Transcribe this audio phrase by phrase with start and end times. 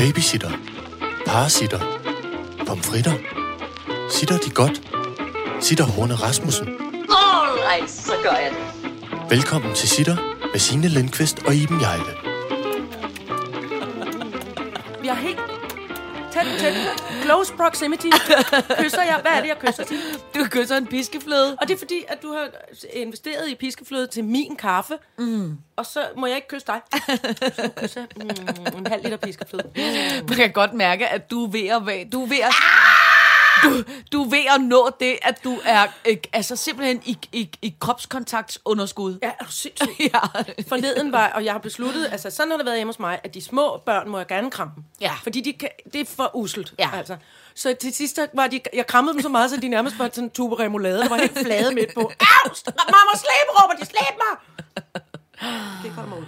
[0.00, 0.50] Babysitter.
[1.26, 1.80] Parasitter.
[2.66, 3.12] Pomfritter.
[4.10, 4.82] Sitter de godt?
[5.60, 6.68] Sitter Horne Rasmussen.
[6.68, 9.30] Alright, så gør jeg det.
[9.30, 10.16] Velkommen til Sitter
[10.52, 12.12] med Signe Lindqvist og Iben Jejle.
[15.02, 15.40] Vi har helt
[16.32, 16.74] tæt, tæt,
[17.30, 18.06] close proximity.
[18.78, 19.18] Kysser jeg?
[19.22, 19.96] Hvad er det, jeg kysser til?
[20.34, 21.56] Du kysser en piskefløde.
[21.60, 22.48] Og det er fordi, at du har
[22.92, 24.94] investeret i piskefløde til min kaffe.
[25.18, 25.58] Mm.
[25.76, 26.80] Og så må jeg ikke kysse dig.
[26.96, 29.70] Så kysser mm, en halv liter piskefløde.
[30.28, 32.54] Man kan godt mærke, at du er ved at, du er ved at,
[33.62, 37.50] du, du er ved at nå det, at du er øh, altså simpelthen i, i,
[37.62, 39.18] i kropskontaktsunderskud.
[39.22, 39.88] Ja, er du sindssyg?
[40.14, 40.18] ja.
[40.68, 43.34] Forleden var, og jeg har besluttet, altså sådan har det været hjemme hos mig, at
[43.34, 44.74] de små børn må jeg gerne kramme.
[45.00, 45.12] Ja.
[45.22, 46.74] Fordi de kan, det er for uselt.
[46.78, 46.90] Ja.
[46.94, 47.16] Altså.
[47.54, 50.24] Så til sidst var de, jeg krammede dem så meget, så de nærmest var sådan
[50.24, 52.00] en tube remoulade, der var helt flade midt på.
[52.20, 52.50] Au!
[52.66, 54.60] Mamma, slæb, råber de, slæb mig!
[55.82, 56.24] Det kommer ud.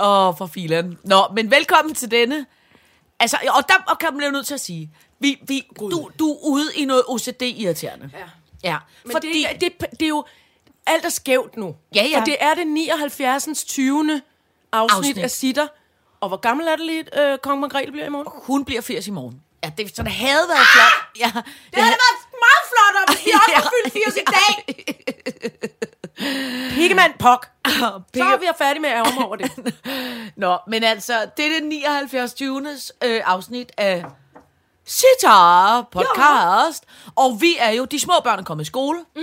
[0.00, 0.98] Åh, oh, for filen.
[1.04, 2.46] Nå, men velkommen til denne.
[3.20, 4.90] Altså, og der og kan man jo nødt til at sige,
[5.22, 8.10] vi, vi, du, du er ude i noget OCD-irriterende.
[8.12, 8.24] Ja.
[8.64, 9.46] Ja, Men Fordi...
[9.52, 10.24] det, det, det er jo...
[10.86, 11.76] Alt er skævt nu.
[11.94, 12.18] Ja, ja.
[12.18, 13.64] For det er det 79.
[13.64, 14.22] 20.
[14.72, 15.18] afsnit, Afsnit.
[15.18, 15.66] af Sitter.
[16.20, 18.26] Og hvor gammel er det lige, øh, Kong Margrethe bliver i morgen?
[18.46, 19.42] hun bliver 80 i morgen.
[19.64, 21.18] Ja, det, så det havde været flot.
[21.20, 23.60] Ja, det, Det havde været meget flot, om vi også Ja.
[23.60, 24.74] fyldt 80 i dag.
[26.74, 27.48] Pikkemand pok.
[28.16, 29.74] Så er vi færdige med at over det.
[30.36, 32.34] Nå, men altså, det er det 79.
[32.34, 32.68] 20.
[33.04, 34.04] Øh, afsnit af
[34.84, 36.84] Sitar podcast.
[37.16, 38.98] Og vi er jo, de små børn er kommet i skole.
[39.16, 39.22] Mm.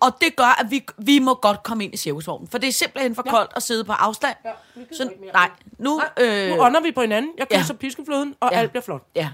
[0.00, 2.48] Og det gør, at vi, vi må godt komme ind i cirkusvognen.
[2.48, 3.30] For det er simpelthen for ja.
[3.30, 4.36] koldt at sidde på afstand.
[4.44, 4.50] Ja,
[4.92, 5.96] så, nej, nu...
[6.18, 7.30] Nej, øh, nu ånder vi på hinanden.
[7.38, 7.78] Jeg kysser ja.
[7.78, 8.58] piskefløden, og Ja.
[8.58, 9.02] alt bliver flot.
[9.14, 9.30] Ja.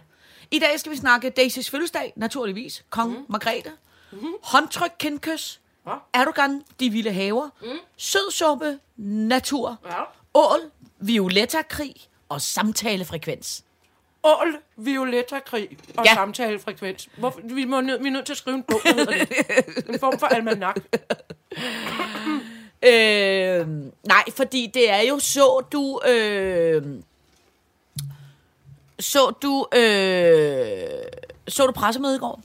[0.50, 2.84] I dag skal vi snakke Daisys fødselsdag, naturligvis.
[2.90, 3.24] Kong mm.
[3.28, 3.70] Margrethe.
[4.12, 4.32] Mm-hmm.
[4.42, 5.60] Håndtryk, kindkys.
[5.86, 5.92] Ja.
[6.14, 7.48] Erdogan, de vilde haver.
[7.62, 7.68] Mm.
[7.96, 9.76] Sødsuppe, natur.
[9.86, 10.02] Ja.
[10.34, 10.60] Ål,
[10.98, 11.94] violetta-krig
[12.28, 13.64] og samtalefrekvens.
[14.24, 16.14] Ål, violetta, krig og Ja.
[16.14, 17.08] samtalefrekvens.
[17.18, 17.40] Hvorfor?
[17.44, 19.88] Vi, må, nød- vi er nødt til at skrive en bog, der hedder det.
[19.88, 20.76] En form for almanak.
[22.86, 23.68] Øh,
[24.06, 26.00] nej, fordi det er jo så du...
[26.08, 26.82] Øh,
[29.00, 29.66] så du...
[29.78, 30.88] Øh,
[31.48, 32.40] så du pressemødet i går?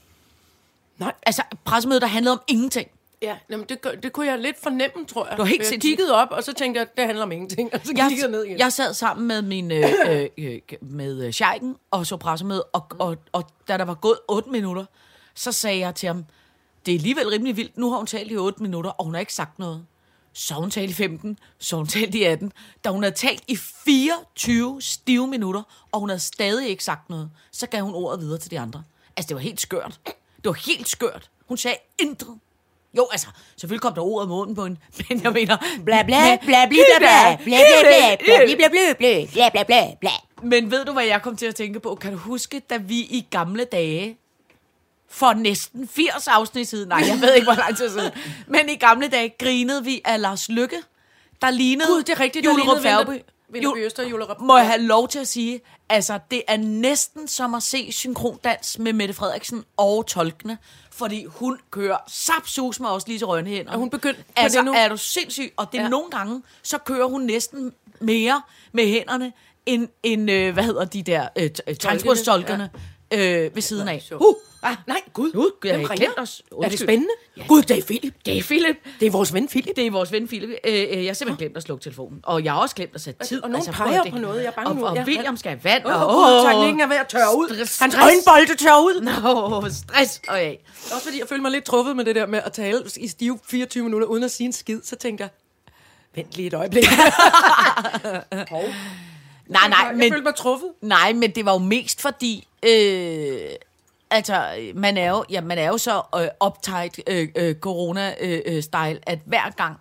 [0.97, 1.13] Nej.
[1.23, 2.87] Altså, pressemødet, der handlede om ingenting.
[3.21, 5.37] Ja, jamen det, det kunne jeg lidt fornemme, tror jeg.
[5.37, 5.91] Du har helt jeg sindssygt.
[5.97, 7.73] kiggede op, og så tænkte jeg, det handler om ingenting.
[7.73, 8.57] Og så jeg, kiggede jeg ned igen.
[8.59, 12.85] jeg sad sammen med min øh, øh, øh, med øh, Scheiken og så pressemøde, og,
[12.99, 14.85] og, og da der var gået 8 minutter,
[15.35, 16.25] så sagde jeg til ham,
[16.85, 19.19] det er alligevel rimelig vildt, nu har hun talt i 8 minutter, og hun har
[19.19, 19.85] ikke sagt noget.
[20.33, 22.51] Så hun talt i 15, så hun talt i 18.
[22.83, 27.29] Da hun havde talt i 24 stive minutter, og hun havde stadig ikke sagt noget,
[27.51, 28.83] så gav hun ordet videre til de andre.
[29.17, 29.99] Altså, det var helt skørt.
[30.35, 31.29] Det var helt skørt.
[31.47, 32.39] Hun sagde intet.
[32.97, 33.27] Jo, altså,
[33.57, 34.79] selvfølgelig kom der ordet mod munden på hende,
[35.09, 35.57] men jeg mener...
[35.85, 38.67] Bla bla bla bla bla bla bla bla bla
[39.33, 40.09] bla bla bla bla.
[40.43, 41.95] Men ved du, hvad jeg kom til at tænke på?
[41.95, 44.17] Kan du huske, da vi i gamle dage,
[45.09, 48.11] for næsten 80 afsnit siden, nej, jeg ved ikke, hvor lang tid siden,
[48.47, 50.77] men i gamle dage grinede vi af Lars Lykke,
[51.41, 52.77] der lignede Gud, det er rigtigt, Julerup.
[52.77, 54.39] Vinter- Vinterby Øster og Julerup.
[54.39, 58.79] Må jeg have lov til at sige, altså det er næsten som at se synkrondans
[58.79, 60.57] med Mette Frederiksen og tolkene,
[60.91, 63.71] fordi hun kører sapsus med os lige til rønhænder.
[63.71, 64.73] Er hun begyndt på altså, det nu?
[64.73, 65.53] er du sindssyg?
[65.57, 65.85] Og det er ja.
[65.85, 65.89] Ja.
[65.89, 69.33] nogle gange, så kører hun næsten mere med hænderne,
[69.65, 72.69] end, end øh, hvad hedder de der øh, øh, tegnsprogstolkerne
[73.13, 74.09] øh, ved siden af.
[74.11, 75.31] Uh, ah, Nej, gud.
[75.31, 76.05] Gud, jeg Hvem har ringer?
[76.05, 76.39] glemt os.
[76.39, 76.77] Er det Undskyld.
[76.87, 77.13] spændende?
[77.37, 77.45] Ja.
[77.47, 78.13] Gud, det er Philip.
[78.25, 78.75] det er Philip.
[78.99, 79.75] Det er vores ven Philip.
[79.75, 80.49] Det er vores ven Philip.
[80.49, 82.19] Øh, øh, jeg har simpelthen glemt at slukke telefonen.
[82.23, 83.43] Og jeg har også glemt at sætte tid.
[83.43, 84.39] og nogen prøv peger det- på noget.
[84.43, 84.85] Jeg er bange og, nu.
[84.85, 85.03] Og Ja.
[85.03, 85.85] William skal have vand.
[85.85, 87.49] Åh, og, oh, teknikken er ved at tørre ud.
[87.55, 87.79] Stress.
[87.79, 89.01] Hans øjenbolde tørrer ud.
[89.01, 90.21] Nå, stress.
[90.27, 90.53] Og ja.
[90.93, 93.39] Også fordi jeg følte mig lidt truffet med det der med at tale i stive
[93.49, 94.79] 24 minutter uden at sige en skid.
[94.83, 95.29] Så tænkte jeg,
[96.15, 96.83] vent lige et øjeblik.
[99.47, 100.69] Nej, nej, jeg men, følte mig truffet.
[100.81, 102.47] nej, men det var jo mest fordi...
[102.65, 103.39] Øh,
[104.11, 109.19] altså, man er jo, ja, man er jo så øh, uptight øh, øh, corona-style, at
[109.25, 109.77] hver gang,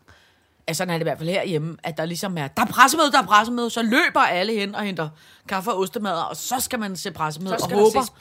[0.66, 3.12] altså sådan er det i hvert fald herhjemme, at der ligesom er, der er pressemøde,
[3.12, 5.08] der er pressemøde, så løber alle hen og henter
[5.48, 8.12] kaffe og ostemad, og så skal man se pressemøde Så og håber, ses-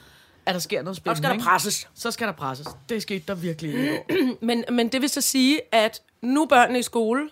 [0.46, 1.28] at der sker noget Så spændende.
[1.28, 1.88] skal der presses.
[1.96, 2.68] Så skal der presses.
[2.90, 4.04] Det skete der virkelig ikke.
[4.42, 7.30] Men, men det vil så sige, at nu er børnene i skole,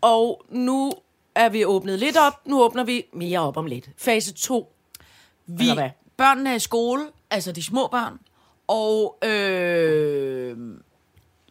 [0.00, 0.92] og nu
[1.34, 2.46] er vi åbnet lidt op.
[2.46, 3.88] Nu åbner vi mere op om lidt.
[3.98, 4.72] Fase 2.
[5.46, 5.90] Vi, Eller hvad?
[6.16, 8.18] børnene er i skole, altså de små børn,
[8.66, 10.56] og øh,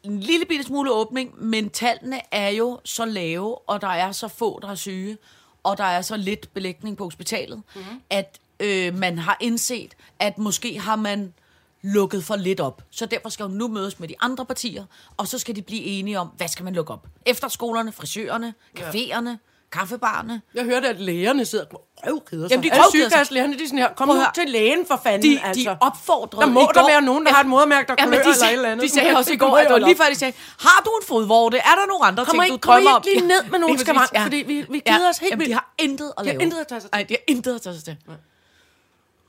[0.04, 4.28] en lille bitte smule åbning, men tallene er jo så lave, og der er så
[4.28, 5.18] få, der er syge,
[5.64, 7.84] og der er så lidt belægning på hospitalet, Mhm.
[7.92, 8.02] mm.
[8.10, 11.34] at øh, man har indset, at måske har man
[11.82, 12.84] lukket for lidt op.
[12.92, 14.86] Så derfor skal hun nu mødes med de andre partier,
[15.18, 17.08] og så skal de blive enige om, hvad skal man lukke op.
[17.26, 19.30] Efterskolerne, frisørerne, caféerne,
[19.80, 20.42] kaffebarne.
[20.56, 22.52] Jeg hørte, at lægerne sidder og røvkeder sig.
[22.52, 25.40] Jamen, de Alle sygeplejerslægerne, de er sådan her, kom nu til lægen for fanden, De,
[25.44, 25.70] altså.
[25.70, 28.06] de opfordrede Der må i der går, være nogen, der har et modermærke, der Ja,
[28.06, 28.84] klør de, eller et eller andet.
[28.84, 31.08] de sagde også i går, at det var lige før, de sagde, har du en
[31.08, 31.58] fodvorte?
[31.58, 33.04] Er der nogle andre Kommer ting, du drømmer om?
[33.08, 35.50] ikke lige ned med nogle skavanker, fordi vi- vi keder os helt vildt.
[35.50, 36.44] de har intet at De har lave.
[36.44, 36.98] intet at tage sig til.
[36.98, 37.98] Nej, de har intet at tage sig til.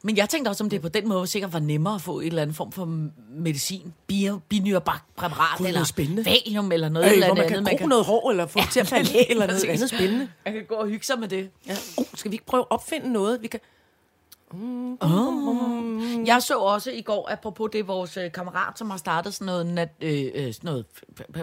[0.07, 2.27] Men jeg tænkte også, om det på den måde sikkert var nemmere at få et
[2.27, 6.25] eller andet form for medicin, bio, binyrepræparat, Gud, eller spændende.
[6.25, 7.45] valium, eller noget Øh, eller hvor andet.
[7.45, 9.65] man kan andet, gro noget hår, eller få det til at falde af, eller noget
[9.65, 10.29] andet spændende.
[10.45, 11.51] Man kan gå og hygge sig med det.
[11.67, 11.77] Ja.
[11.99, 13.43] Uh, skal vi ikke prøve at opfinde noget?
[13.43, 13.61] Vi kan...
[16.27, 19.67] Jeg så også i går, apropos det, vores øh, kammerat, som har startet sådan noget,
[19.67, 20.85] nat, øh, øh, sådan noget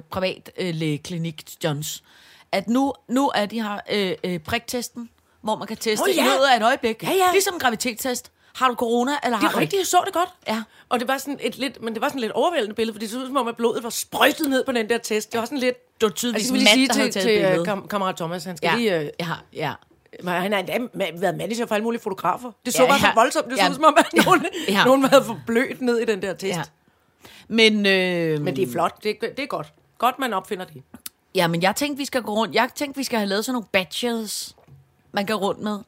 [0.10, 2.04] privat øh, lægeklinik, Johns,
[2.52, 5.10] at nu, nu er de her øh, øh, priktesten,
[5.42, 6.24] hvor man kan teste oh, ja.
[6.24, 6.30] ja.
[6.30, 7.04] i løbet af et øjeblik.
[7.04, 7.32] Ja, ja.
[7.32, 8.32] Ligesom en gravitetstest.
[8.56, 10.30] Har du corona, eller Det har er du rigtigt, jeg så det godt.
[10.48, 10.64] Ja.
[10.90, 13.06] Og det var sådan et lidt, men det var sådan et lidt overvældende billede, fordi
[13.06, 15.32] det så ud som om, at blodet var sprøjtet ned på den der test.
[15.32, 15.76] Det var sådan lidt...
[16.02, 17.60] Det var tydeligvis Altså, mand, sige der havde til, taget til billedet.
[17.60, 18.98] uh, kam- kammerat Thomas, han skal Ja, lige...
[19.00, 19.74] Uh, ja, ja.
[20.24, 22.52] men han har endda ma- været manager for alle mulige fotografer.
[22.66, 23.14] Det så Ja, bare så ja.
[23.16, 23.46] voldsomt.
[23.50, 23.70] Det så Ja.
[23.70, 24.86] ud som om, at nogen, Ja.
[24.86, 26.58] nogen havde for blødt ned i den der test.
[26.58, 26.62] ja.
[27.48, 29.04] Men, øh, Men det er flot.
[29.04, 29.74] Det, det er godt.
[29.98, 30.84] Godt, man opfinder det.
[31.36, 32.56] Ja, men jeg tænkte, vi skal gå rundt.
[32.56, 34.56] Jeg tænkte, vi skal have lavet sådan nogle badges,
[35.12, 35.80] man kan rundt med.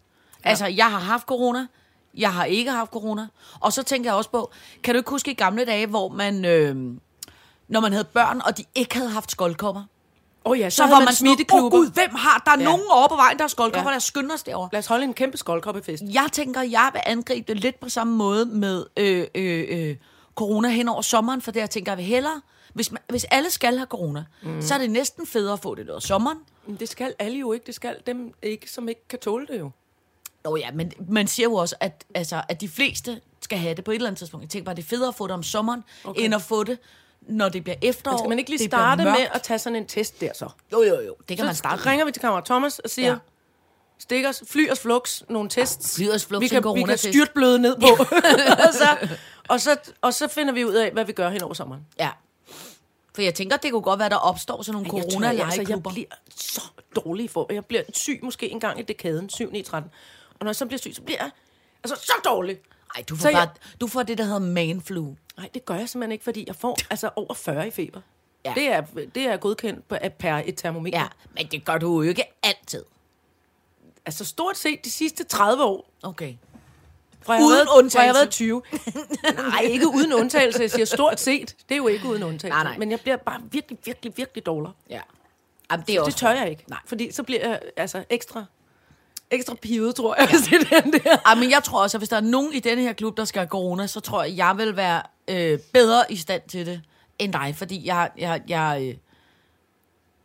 [0.45, 0.50] Ja.
[0.50, 1.68] Altså, jeg har haft corona.
[2.17, 3.27] Jeg har ikke haft corona.
[3.59, 4.51] Og så tænker jeg også på,
[4.83, 6.75] kan du ikke huske i gamle dage, hvor man, øh,
[7.67, 9.83] når man havde børn, og de ikke havde haft skoldkopper,
[10.47, 11.69] Åh oh ja, så, så var man man sådan, åh smitteklubber.
[11.69, 12.63] gud, hvem har, der er Ja.
[12.65, 13.94] nogen over på vejen, der har skoldkopper, Ja.
[13.94, 13.94] ja.
[13.94, 14.69] der skynder os derovre.
[14.71, 16.03] Lad os holde en kæmpe skoldkoppefest.
[16.13, 19.95] Jeg tænker, jeg vil angribe det lidt på samme måde med øh, øh, øh,
[20.35, 22.41] corona hen over sommeren, for det jeg tænker, jeg vil hellere,
[22.73, 24.61] hvis, man, hvis alle skal have corona, mm.
[24.61, 26.38] så er det næsten federe at få det over sommeren,
[26.68, 27.65] Men det skal alle jo ikke.
[27.65, 29.71] Det skal dem ikke, som ikke kan tåle det jo.
[30.45, 33.83] Nå ja, men man siger jo også, at, altså, at de fleste skal have det
[33.83, 34.44] på et eller andet tidspunkt.
[34.44, 36.21] Jeg tænker bare, det er federe at få det om sommeren, okay.
[36.21, 36.77] end at få det,
[37.21, 38.12] når det bliver efterår.
[38.13, 40.50] Men skal man ikke lige starte med at tage sådan en test der så?
[40.71, 41.15] Jo, jo, jo.
[41.19, 41.86] Det kan Så man starte med.
[41.86, 43.15] ringer vi til kammerat Thomas og siger, Ja.
[44.00, 45.95] stik os, fly os flux, nogle tests.
[45.95, 47.03] Fly os flux, vi kan, vi kan coronatest.
[47.09, 47.88] styrtbløde ned på.
[48.68, 49.07] og, så,
[49.50, 51.81] og, så, og så finder vi ud af, hvad vi gør hen over sommeren.
[52.00, 52.09] Ja.
[53.15, 55.65] For jeg tænker, det kunne godt være, der opstår sådan nogle Jeg, tør- corona altså,
[55.69, 56.06] jeg bliver
[56.36, 56.62] så
[56.95, 57.53] dårlig for.
[57.53, 59.92] Jeg bliver syg måske en gang i dekaden, 7 9 13.
[60.39, 61.31] Og når jeg så bliver syg, så bliver jeg
[61.83, 62.57] altså så dårlig.
[62.95, 63.49] Ej, du får, Så jeg- bare,
[63.81, 65.13] du får det, der hedder manflu.
[65.37, 68.01] Nej, det gør jeg simpelthen ikke, fordi jeg får altså over 40 i feber.
[68.45, 68.53] Ja.
[68.55, 68.81] Det, er,
[69.15, 70.99] det er godkendt på, per et termometer.
[70.99, 72.83] Ja, men det gør du jo ikke altid.
[74.05, 75.89] Altså stort set de sidste 30 år.
[76.03, 76.35] Okay.
[77.21, 78.07] Fra jeg Uden været, Fra jeg undtagelse.
[78.07, 78.61] har været 20.
[79.51, 80.61] Nej, ikke uden undtagelse.
[80.61, 81.55] Jeg siger stort set.
[81.69, 82.49] Det er jo ikke uden undtagelse.
[82.49, 82.77] Nej, nej.
[82.77, 84.71] Men jeg bliver bare virkelig, virkelig, virkelig dårlig.
[84.89, 85.01] Ja.
[85.71, 86.63] Jamen, det, er Det også tør jeg ikke.
[86.67, 86.79] Nej.
[86.85, 88.45] Fordi så bliver jeg altså ekstra,
[89.31, 90.30] ekstra pivet, tror jeg.
[90.51, 90.57] Ja.
[90.57, 91.18] Det er den der.
[91.25, 93.25] Ej, men jeg tror også, at hvis der er nogen i denne her klub, der
[93.25, 96.81] skal have corona, så tror jeg, jeg vil være øh, bedre i stand til det
[97.19, 98.95] end dig, fordi jeg, jeg, jeg, øh,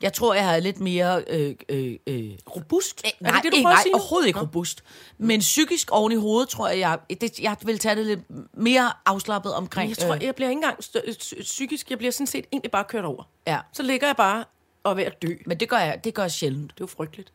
[0.03, 1.25] jeg tror, jeg har lidt mere...
[1.29, 3.01] Øh, øh, øh, Robust?
[3.05, 3.95] Er nej, det det, du ikke, nej sige?
[3.95, 4.85] overhovedet ikke robust.
[5.19, 8.21] Men psykisk oven i hovedet, tror jeg, jeg, det, jeg vil tage det lidt
[8.59, 9.89] mere afslappet omkring.
[9.89, 11.91] Jeg tror, øh, jeg bliver ikke engang stø- psy- psykisk.
[11.91, 13.23] Jeg bliver sådan set egentlig bare kørt over.
[13.47, 13.59] ja.
[13.73, 14.45] Så ligger jeg bare
[14.85, 15.29] og er ved at dø.
[15.29, 16.71] Det Men det gør jeg, det gør jeg sjældent.
[16.73, 17.33] er jo frygteligt.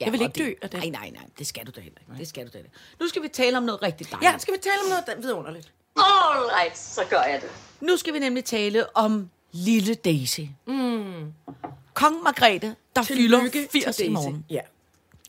[0.00, 0.80] Ja, Jeg vil ikke dø af det.
[0.80, 1.22] Nej, nej, nej.
[1.38, 2.18] Det skal du da heller ikke.
[2.20, 2.70] Det skal du da heller.
[3.00, 4.32] Nu skal vi tale om noget rigtig dejligt.
[4.32, 5.72] Ja, skal vi tale om noget der- vidunderligt?
[5.96, 7.50] All right, så gør jeg det.
[7.80, 10.40] Nu skal vi nemlig tale om lille Daisy.
[10.66, 11.32] Mm.
[11.94, 14.44] Kong Margrethe, der fylder Tillykke 80 til i morgen.
[14.50, 14.60] Ja.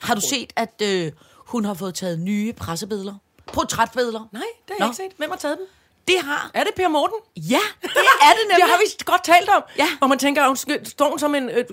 [0.02, 3.16] Har du set, at øh, hun har fået taget nye pressebilleder?
[3.54, 4.20] Portrætbilleder?
[4.32, 4.86] Nej, det har jeg Nå.
[4.86, 5.12] ikke set.
[5.18, 5.68] Hvem har taget dem?
[6.08, 6.52] Det har.
[6.54, 7.18] Er det Per Morten?
[7.38, 7.42] Ja,
[7.82, 8.58] det er det nemlig.
[8.58, 9.64] Det har vi godt talt om.
[9.78, 9.88] Ja.
[9.98, 11.66] Hvor man tænker, hun står hun som en, øh,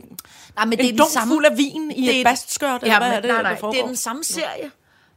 [0.57, 1.35] Nej, men det er en dunk samme...
[1.35, 3.43] fuld af vin i det et bastskørt, eller Ja, hvad men, er det, nej, der
[3.43, 3.73] nej, foregår?
[3.73, 4.71] det er den samme serie,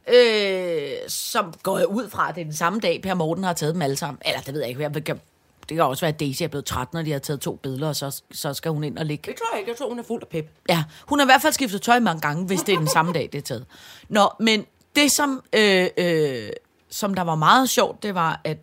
[0.08, 3.52] øh, som går jeg ud fra, at det er den samme dag, Per Morten har
[3.52, 4.18] taget dem alle sammen.
[4.26, 5.20] Eller det ved jeg ikke, jeg kan,
[5.68, 7.88] det kan også være, at Daisy er blevet træt, når de har taget to billeder,
[7.88, 9.30] og så, så skal hun ind og ligge.
[9.30, 9.70] Det tror jeg ikke.
[9.70, 10.50] Jeg tror, hun er fuld af pep.
[10.68, 13.12] Ja, hun har i hvert fald skiftet tøj mange gange, hvis det er den samme
[13.12, 13.66] dag, det er taget.
[14.08, 16.50] Nå, men det, som, øh, øh,
[16.90, 18.56] som der var meget sjovt, det var, at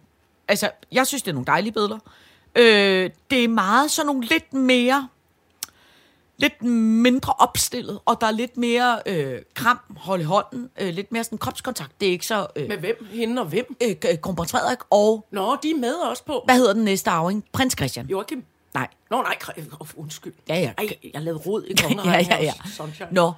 [0.48, 1.98] altså, jeg synes, det er nogle dejlige billeder.
[2.56, 5.08] Øh, det er meget sådan nogle lidt mere,
[6.38, 11.12] lidt mindre opstillet, og der er lidt mere øh, kram, hold i hånden, øh, lidt
[11.12, 11.92] mere sådan kropskontakt.
[12.02, 13.08] Det er ikke så øh, Med hvem?
[13.12, 13.75] Hende og hvem?
[13.84, 16.42] øh, kronprins Frederik og, Nå, de er med også på.
[16.46, 17.44] hvad hedder den næste arving?
[17.52, 18.08] Prins Christian.
[18.08, 18.44] Joachim.
[18.74, 19.36] Nej, Nå, nej,
[19.98, 20.34] undskyld.
[20.50, 20.72] Ja, ja.
[20.78, 22.32] Ej, jeg lavede rod i ja, kongerækken.
[22.34, 22.54] ja, ja.
[22.78, 23.10] Sunshine.
[23.12, 23.32] Nå,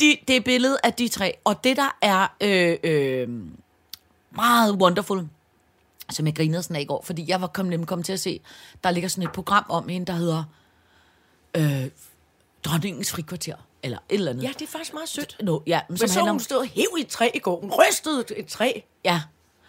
[0.00, 3.28] de, det er billedet af de tre, og det der er øh, øh,
[4.30, 5.26] meget wonderful,
[6.12, 8.20] som jeg grinede sådan af i går, fordi jeg var kommet, nemlig kommet til at
[8.20, 8.40] se,
[8.84, 10.44] der ligger sådan et program om hende, der hedder
[11.56, 11.84] øh,
[12.64, 14.42] Dronningens Frikvarter, eller et eller andet.
[14.42, 15.36] Ja, det er faktisk meget sødt.
[15.40, 17.38] Nå, ja, men Men som så handler hun om, stod og i et træ i
[17.38, 17.60] går.
[17.60, 18.72] Hun rystede et træ.
[19.04, 19.22] ja,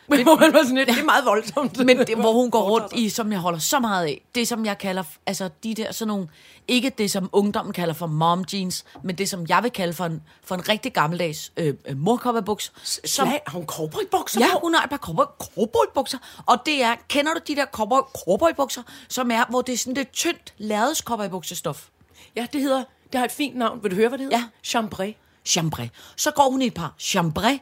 [0.08, 1.86] Men hvor man var sådan lidt, det er meget voldsomt.
[1.86, 4.66] Men det, hvor hun går rundt i, som jeg holder så meget af, det som
[4.66, 6.28] jeg kalder, altså de der sådan nogle,
[6.68, 10.06] ikke det som ungdommen kalder for mom jeans, men det som jeg vil kalde for
[10.06, 12.72] en, for en rigtig gammeldags øh, øh, morkopperbuks.
[12.84, 16.96] Som, Slag, har hun cowboybukser ja, hun har et par cowboy, cowboybukser, og det er,
[17.08, 20.98] kender du de der cowboy, cowboybukser, som er, hvor det er sådan lidt tyndt lærreds
[20.98, 21.88] cowboybuksestof?
[22.36, 23.84] Ja, det hedder, det har et fint navn.
[23.84, 24.38] Vil du høre, hvad det hedder?
[24.38, 24.44] Ja.
[24.64, 25.14] Chambray.
[25.46, 25.88] chambray.
[26.16, 27.58] Så går hun i et par chambray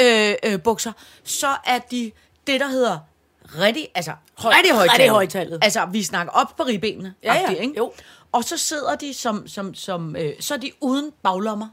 [0.00, 0.92] øh, øh, bukser,
[1.24, 2.12] så er de
[2.46, 2.98] det, der hedder
[3.58, 4.92] rigtig, altså Høj- rigtig højtallet.
[4.98, 5.58] rigtig højtallet.
[5.62, 7.14] Altså, vi snakker op på ribbenene.
[7.22, 7.74] Ja, ja, ikke?
[7.76, 7.92] jo.
[8.32, 11.68] Og så sidder de som, som, som øh, så er de uden baglommer.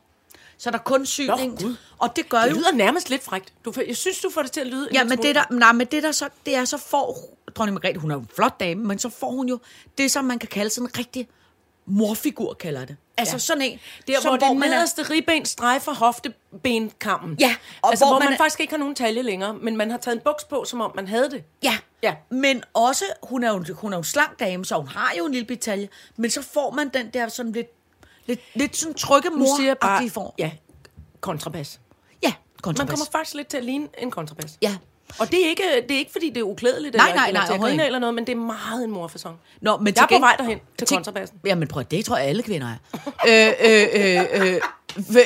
[0.57, 1.59] Så er der kun syning.
[1.61, 1.75] Gud.
[1.99, 2.55] og det gør Det jo...
[2.55, 3.53] lyder nærmest lidt frækt.
[3.65, 4.89] Du, jeg synes, du får det til at lyde...
[4.93, 7.99] Ja, men det der, nej, men det der så, det er så får dronning Margrethe,
[7.99, 9.59] hun er jo en flot dame, men så får hun jo
[9.97, 11.27] det, som man kan kalde sådan en rigtig
[11.85, 12.97] morfigur, kalder det.
[13.17, 13.39] Altså Ja.
[13.39, 17.37] sådan en, Der, som, hvor det man er- nederste ribben strejfer hoftebenkammen.
[17.39, 19.77] Ja, og altså, hvor, hvor man, man er- faktisk ikke har nogen talje længere, men
[19.77, 21.43] man har taget en buks på, som om man havde det.
[21.63, 21.77] Ja.
[22.03, 22.15] Ja.
[22.29, 25.25] Men også, hun er jo, hun er jo en slank dame, så hun har jo
[25.25, 27.67] en lille detalje, men så får man den der sådan lidt,
[28.25, 30.31] lidt, lidt sådan trygge mor siger bare, form.
[30.37, 30.51] ja,
[31.21, 31.79] kontrabas.
[32.23, 32.89] Ja, Man kontrabas.
[32.91, 34.57] kommer faktisk lidt til at ligne en kontrabas.
[34.61, 34.75] Ja.
[35.19, 37.39] Og det er ikke, det er ikke fordi det er uklædeligt Nej, eller, nej, eller
[37.41, 37.85] nej, til grine ikke.
[37.85, 39.39] eller noget, men det er meget en morfasong.
[39.61, 41.37] Nå, men Jeg til er på vej derhen til kontrabassen.
[41.45, 42.77] Jamen prøv det tror jeg alle kvinder er.
[43.29, 44.61] øh, øh, øh,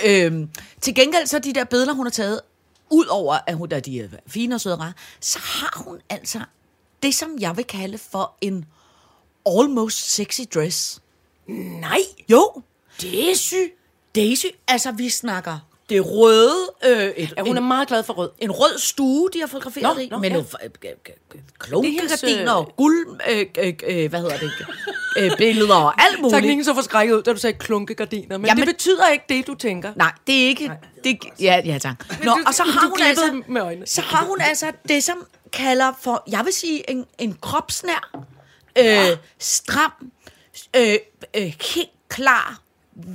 [0.05, 0.47] øh, øh,
[0.81, 2.41] til gengæld så de der billeder, hun har taget,
[2.89, 5.99] ud over at hun, der de er fine og søde og rare, så har hun
[6.09, 6.39] altså
[7.03, 8.65] det, som jeg vil kalde for en
[9.45, 11.01] almost sexy dress.
[11.47, 12.61] Nej, Jo,
[13.01, 13.53] Daisy.
[14.15, 18.13] Daisy, altså vi snakker det røde, øh, et, Ja, hun er en, meget glad for
[18.13, 18.29] rød.
[18.39, 20.37] en rød stue, de har fotograferet Nå, i, nå, med ja.
[20.37, 20.43] øh,
[20.83, 24.51] øh, klunkegardiner øh, og guld, øh, øh, øh, hvad hedder det,
[25.17, 26.35] øh, billeder og alt muligt.
[26.35, 28.37] Teknikken så forskrækket ud, da du sagde klunkegardiner.
[28.37, 29.93] Men Jamen- det betyder ikke det, du tænker.
[29.95, 30.71] Nej, det er ikke...
[31.03, 32.23] Det, ja, ja, tak.
[32.23, 33.41] Nå, du- og så har hun altså...
[33.47, 33.87] med øjnene.
[33.87, 38.11] Så har hun altså det, som kalder for, jeg vil sige, en, en kropsnær,
[38.79, 39.91] øh, stram,
[40.75, 40.93] øh,
[41.35, 41.41] øh,
[41.75, 42.59] helt klar,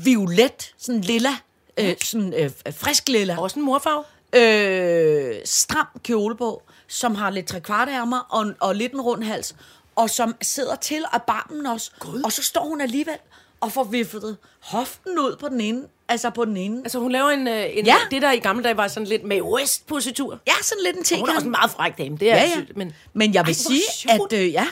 [0.04, 1.30] violet, sådan lilla,
[1.76, 4.04] øh, sådan øh, frisk lilla, Også en morfarve.
[4.34, 9.54] øh, stram kjole på, som har lidt trekvartærmer og, og lidt en rund hals,
[9.96, 11.90] og som sidder til af barmen også.
[11.98, 12.22] God.
[12.24, 13.16] Og så står hun alligevel
[13.60, 16.78] og får viftet hoften ud på den ene, altså på den ene.
[16.84, 17.96] Altså, hun laver en, øh, en Ja.
[18.10, 20.38] det, der i gamle dage var sådan lidt med West-positur.
[20.46, 21.20] Ja, sådan lidt en ting.
[21.20, 22.92] Hun er også en meget fræk dame, det er Ja, ja, sygt, men...
[23.12, 24.32] Men jeg vil Ej, sige, sjovt.
[24.32, 24.66] at øh, ja,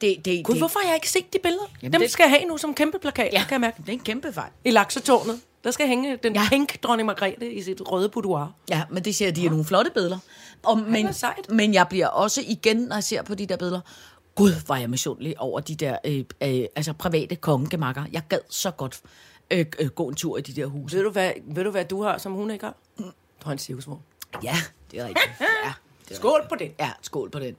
[0.00, 1.64] det, det, Gud, det, hvorfor har jeg ikke set de billeder?
[1.82, 3.76] Jamen, Dem det- skal jeg have nu som kæmpe plakat, Ja, kan jeg mærke.
[3.82, 4.50] det er en kæmpe fejl.
[4.64, 5.40] I laksetårnet.
[5.66, 6.46] Der skal hænge den Ja.
[6.48, 8.52] pink dronning Margrethe i sit røde boudoir.
[8.68, 10.18] Ja, men det ser de er nogle flotte billeder.
[10.62, 11.50] Og, men, sejt.
[11.50, 13.80] men jeg bliver også igen, når jeg ser på de der billeder,
[14.34, 18.04] gud, var jeg misundelig over de der øh, øh, altså private kongemakker.
[18.12, 19.00] Jeg gad så godt
[19.50, 20.96] øh, øh, gå en tur i de der huse.
[20.96, 22.74] Ved du, hvad, ved du, hvad du har, som hun ikke har?
[22.98, 23.04] Du
[23.44, 24.00] har en cirkusvogn.
[24.42, 24.56] Ja,
[24.90, 25.30] det er rigtigt.
[25.64, 25.72] Ja,
[26.08, 26.72] det er Skål på det.
[26.78, 27.56] Ja, skål på den.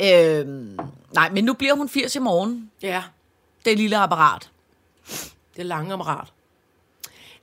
[0.00, 0.78] Øhm,
[1.14, 2.70] nej, men nu bliver hun 80 i morgen.
[2.82, 3.02] Ja,
[3.64, 4.50] Det lille apparat.
[5.56, 6.32] det er lange apparat.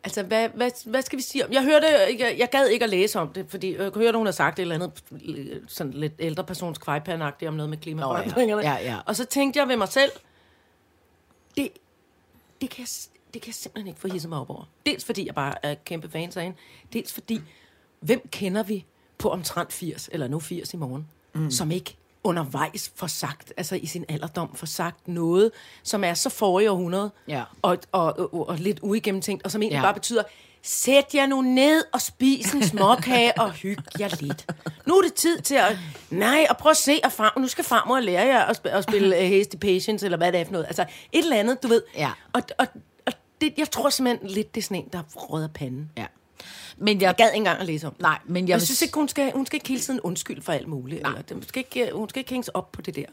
[0.04, 1.52] Altså, hvad, hvad, hvad skal vi sige om?
[1.52, 1.88] Jeg hørte,
[2.20, 4.62] jeg, jeg gad ikke at læse om det, fordi jeg hørte, hun har sagt et
[4.62, 8.62] eller andet øh, sådan lidt ældre persons kvejpanagtigt om noget med klimaforandringerne.
[8.62, 8.74] Ja.
[8.74, 9.00] Ja, ja.
[9.06, 10.12] Og så tænkte jeg ved mig selv,
[11.58, 11.70] det,
[12.62, 12.88] det, kan jeg,
[13.34, 14.64] det kan jeg simpelthen ikke få hisset mig op over.
[14.86, 16.58] Dels fordi jeg bare er kæmpe fan af hende,
[16.94, 17.42] dels fordi,
[18.00, 18.86] hvem kender vi
[19.18, 21.52] på omtrent 80, eller nu 80 i morgen, mm.
[21.52, 25.52] som ikke undervejs får sagt, altså i sin alderdom får sagt noget,
[25.84, 27.44] som er så forrige århundrede, Ja.
[27.62, 29.82] og, og, og, og lidt uigennemtænkt, og som egentlig Ja.
[29.82, 30.24] bare betyder,
[30.66, 34.46] sæt jer nu ned og spis en småkage og hyg jer lidt.
[34.88, 35.78] Nu er det tid til at,
[36.10, 38.84] nej, og prøv at se, og far, nu skal farmor lære jer at, sp- at
[38.84, 40.66] spille uh, Hasty Patience, eller hvad det er for noget.
[40.66, 41.84] Altså et eller andet, du ved.
[41.98, 42.12] Ja.
[42.34, 42.68] Og, og,
[43.08, 45.92] og det, jeg tror simpelthen lidt, det er sådan en, der rød af panden.
[45.98, 46.06] Ja.
[46.78, 48.02] Men jeg, Jeg gad ikke engang at læse om det.
[48.02, 50.42] Nej, men jeg jeg, vil synes ikke, hun skal, hun skal ikke hele tiden undskylde
[50.42, 51.00] for alt muligt.
[51.06, 53.06] Eller, det- hun, skal ikke, hun skal ikke hænges op på det der.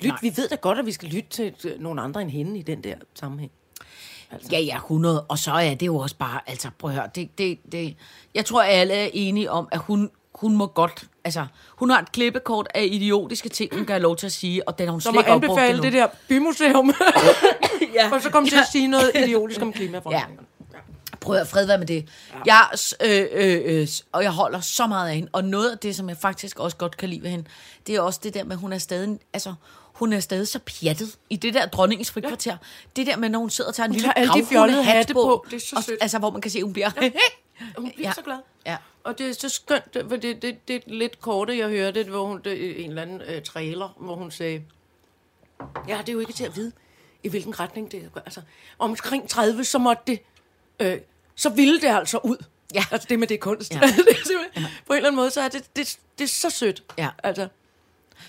[0.00, 0.18] Lyt, Nej.
[0.22, 2.62] vi ved da godt, at vi skal lytte til øh, nogle andre end hende i
[2.62, 3.52] den der sammenhæng.
[4.52, 5.20] Ja, ja, 100.
[5.22, 7.96] Og så er det jo også bare, altså prøv at høre, det, det, det,
[8.34, 12.12] jeg tror, alle er enige om, at hun, hun må godt, altså, hun har et
[12.12, 15.00] klippekort af idiotiske ting, hun kan have lov til at sige, og den har hun
[15.00, 16.92] Så slet ikke opbrugt anbefale det der bymuseum.
[17.94, 18.10] Ja.
[18.14, 18.60] og så kom til Ja.
[18.60, 20.46] at sige noget idiotisk om klimaforandringerne.
[21.22, 22.08] Prøv at fred være med det.
[22.46, 22.56] Ja.
[22.56, 22.68] Jeg,
[23.00, 25.28] øh, øh, øh, og jeg holder så meget af hende.
[25.32, 27.44] Og noget af det, som jeg faktisk også godt kan lide ved hende,
[27.86, 29.54] det er også det der med, at hun er stadig, altså,
[29.92, 32.50] hun er stadig så pjattet i det der dronningens frikvarter.
[32.50, 32.56] Ja.
[32.96, 34.02] Det der med, når hun sidder og tager en Hun
[34.34, 35.46] lille fjollede hat hatte på.
[35.50, 35.98] Det er så og, sødt.
[36.00, 36.90] Altså, hvor man kan se, at hun bliver...
[36.90, 38.04] Hun bliver Ja.
[38.08, 38.12] ja.
[38.12, 38.38] så glad.
[38.66, 38.76] Ja.
[39.04, 42.26] Og det er så skønt, for det, det, det er lidt korte, jeg hørte, hvor
[42.26, 44.62] hun, det, en eller anden øh, trailer, hvor hun sagde,
[45.88, 46.72] ja, det er jo ikke til at vide,
[47.22, 48.20] i hvilken retning det er.
[48.20, 48.40] Altså,
[48.78, 50.18] omkring 30, så måtte det,
[50.80, 50.98] øh,
[51.34, 52.36] så ville det altså ud.
[52.74, 52.84] Ja.
[52.90, 53.74] Altså det med det kunst.
[53.74, 53.80] Ja.
[53.80, 54.66] Det er ja.
[54.86, 56.82] på en eller anden måde, så er det, det, det er så sødt.
[56.98, 57.08] Ja.
[57.22, 57.48] Altså.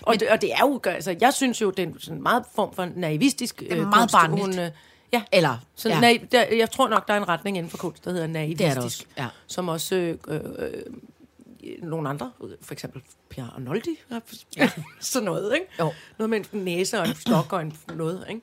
[0.02, 2.22] Og, Men, det, og det er jo, altså, jeg synes jo, det er en sådan
[2.22, 4.46] meget form for naivistisk det er meget barnligt.
[4.46, 4.70] Hun, øh,
[5.12, 6.00] ja, Eller, så ja.
[6.00, 8.58] naiv, der, jeg tror nok, der er en retning inden for kunst, der hedder naivistisk.
[8.58, 9.28] Det er der også, ja.
[9.46, 10.82] Som også øh, øh, øh,
[11.82, 12.32] nogle andre,
[12.62, 13.98] for eksempel Pierre Arnoldi,
[14.56, 14.70] ja.
[15.00, 15.66] sådan noget, ikke?
[15.78, 15.92] Jo.
[16.18, 18.40] Noget med en næse og en stok og en noget, ikke?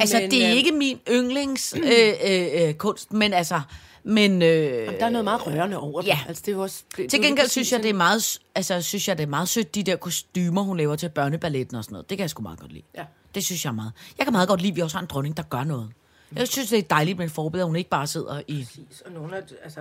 [0.00, 3.60] Altså, Men, det er øh, ikke min yndlings øh, øh, øh, kunst, men altså...
[4.06, 6.08] Men, øh, Jamen, der er noget meget rørende over det.
[6.08, 6.18] Ja.
[6.28, 9.08] Altså, det er også, det, er til gengæld synes jeg, det er meget, altså, synes
[9.08, 12.10] jeg, det er meget sødt, de der kostymer, hun laver til børneballetten og sådan noget.
[12.10, 12.82] Det kan jeg sgu meget godt lide.
[12.96, 13.04] Ja.
[13.34, 13.92] Det synes jeg er meget.
[14.18, 15.90] Jeg kan meget godt lide, at vi også har en dronning, der gør noget.
[16.36, 18.64] Jeg synes, det er dejligt med en forbillede, at hun ikke bare sidder i...
[18.64, 19.80] Præcis, og nogle af, altså,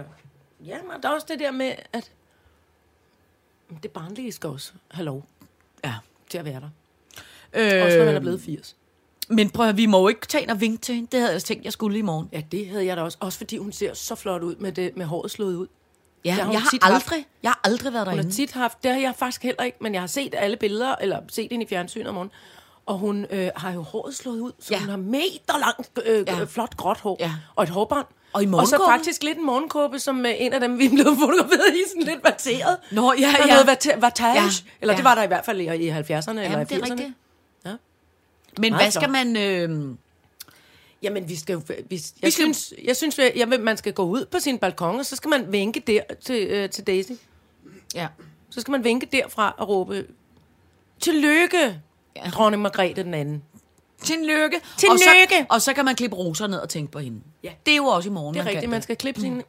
[0.65, 2.11] ja, men der er også det der med, at
[3.83, 5.25] det barnlige skal også have lov
[5.85, 5.93] Ja.
[6.29, 6.69] til at være der.
[7.53, 8.75] Øh, Også når man er blevet 80.
[9.35, 11.07] Men prøv at vi må jo ikke tage og vinke til hende.
[11.11, 12.29] Det havde jeg tænkt, jeg skulle i morgen.
[12.33, 13.17] Ja, det havde jeg da også.
[13.21, 15.67] Også fordi hun ser så flot ud med, det, med håret slået ud.
[16.25, 16.93] Ja, har jeg, hun har tit haft.
[16.93, 18.31] aldrig, jeg har aldrig været Hun derinde.
[18.31, 20.95] har tit haft, det har jeg faktisk heller ikke, men jeg har set alle billeder,
[21.01, 22.31] eller set hende i fjernsynet om morgenen,
[22.85, 24.79] og hun øh, har jo håret slået ud, så Ja.
[24.79, 26.43] hun har meter langt, øh, Ja.
[26.43, 27.31] flot gråt hår, Ja.
[27.55, 28.05] og et hårbånd.
[28.33, 31.05] Og i Og så faktisk lidt en morgenkåbe, som øh, en af dem, vi blev
[31.21, 32.77] fotograferet i, sådan lidt vateret.
[32.91, 33.53] Nå, ja, ja.
[33.53, 34.49] noget vata- vatage, Ja,
[34.81, 34.97] eller ja.
[34.97, 36.91] det var der i hvert fald i, i 70'erne eller i Jamen, det er 80'erne.
[36.91, 37.13] rigtigt.
[38.59, 39.37] Men hvad skal man...
[39.37, 39.95] Øh,
[41.01, 41.57] Jamen, vi skal.
[41.57, 44.57] Vi, jeg, Vi skal- synes, jeg synes, jeg, jeg, man skal gå ud på sin
[44.57, 47.11] balkon, og så skal man vinke der til, øh, til Daisy.
[47.95, 48.07] ja.
[48.49, 50.07] Så skal man vinke derfra og råbe,
[50.99, 51.81] Tillykke,
[52.15, 52.29] Ja.
[52.33, 53.43] dronning Margrethe den anden.
[54.01, 54.61] Tillykke.
[54.77, 55.35] Tillykke.
[55.39, 57.21] Og så, og så kan man klippe roser ned og tænke på hende.
[57.43, 57.53] Ja.
[57.65, 59.43] Det er jo også i morgen, Det er man rigtigt, kan man skal klippe sine,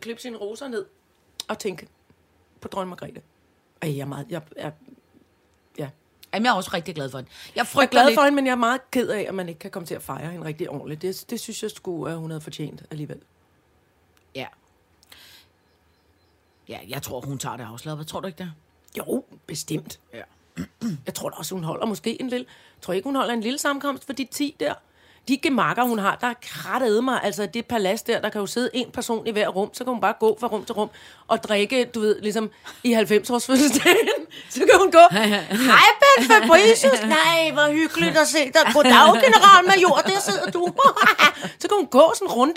[0.00, 0.84] klippe sine roser ned
[1.48, 1.86] og tænke
[2.60, 3.20] på dronning Margrethe.
[3.82, 4.26] Ej, jeg er meget...
[4.30, 4.70] Jeg er,
[5.78, 5.88] ja.
[6.34, 7.30] Jamen, jeg er også rigtig glad for hende.
[7.56, 8.14] Jeg Jeg er glad lidt.
[8.16, 10.02] for hende, men jeg er meget ked af, at man ikke kan komme til at
[10.02, 11.02] fejre hende rigtig ordentligt.
[11.02, 13.18] Det, det synes jeg skulle, at hun havde fortjent alligevel.
[14.34, 14.46] Ja.
[16.68, 18.06] Ja, jeg tror, hun tager det afslappet.
[18.06, 18.52] Tror du ikke det?
[18.98, 20.00] Jo, bestemt.
[20.14, 20.22] Ja.
[21.06, 22.46] Jeg tror da også, hun holder måske en lille...
[22.76, 24.74] Jeg tror ikke, hun holder en lille sammenkomst for de 10 der.
[25.28, 27.20] De gemakker, hun har, der er krattet mig.
[27.22, 29.70] Altså, det palads der, der kan jo sidde en person i hver rum.
[29.74, 30.90] Så kan hun bare gå fra rum til rum
[31.28, 32.50] og drikke, du ved, ligesom
[32.84, 34.08] i 90-års fødselsdagen.
[34.50, 34.98] Så kan hun gå.
[35.10, 35.40] Hej,
[36.00, 37.02] Ben Fabricius.
[37.04, 38.70] Nej, hvor hyggeligt at se dig.
[38.74, 39.96] Goddag, generalmajor.
[40.06, 40.68] Der sidder du.
[41.60, 42.54] så kan hun gå sådan en runde.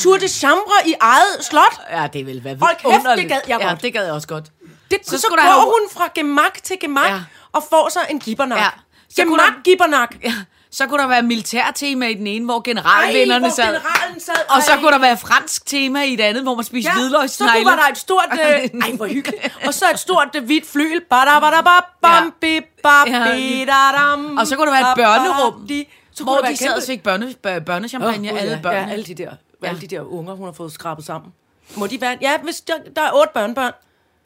[0.00, 1.80] Tour de chambre i eget slot.
[1.90, 3.82] Ja, det vil være Hold kæft, det gad jeg Ja, godt.
[3.82, 4.44] det gad jeg også godt.
[4.90, 7.14] Det, Så så, så går have- hun fra gemak til gemak Ja.
[7.14, 7.20] ja.
[7.52, 8.58] og får sig en gibbernak.
[8.58, 8.64] Ja.
[8.64, 8.70] Ja.
[9.10, 10.14] Så Gemak, der- gibbernak.
[10.24, 10.34] Ja,
[10.70, 13.64] så kunne der være militærtema i den ene, hvor Ej, generalvinderne hvor sad.
[13.64, 14.34] generalen sad.
[14.48, 14.80] Og så Ej.
[14.80, 17.64] kunne der være fransk tema i det andet, hvor man spiste ja, så hvidløgssnegle.
[17.64, 18.24] var der et stort...
[18.32, 19.58] Øh, ej, hvor hyggeligt.
[19.66, 21.00] Og så et stort øh, hvidt flyl.
[21.10, 21.70] Bada, bada, ba,
[22.02, 23.32] bam, bi, ba, Ja.
[23.34, 25.68] bi, da, dam, Og så kunne der være et børnerum.
[26.12, 28.86] Så hvor de sad og fik børne, bør- børnechampagne, Åh, alle børnene.
[28.86, 29.30] Ja, alle de der,
[29.62, 29.68] Ja.
[29.68, 31.32] alle de der unger, hun har fået skrabet sammen.
[31.76, 32.16] Må de være...
[32.20, 33.72] Ja, hvis der, der er otte børnebørn.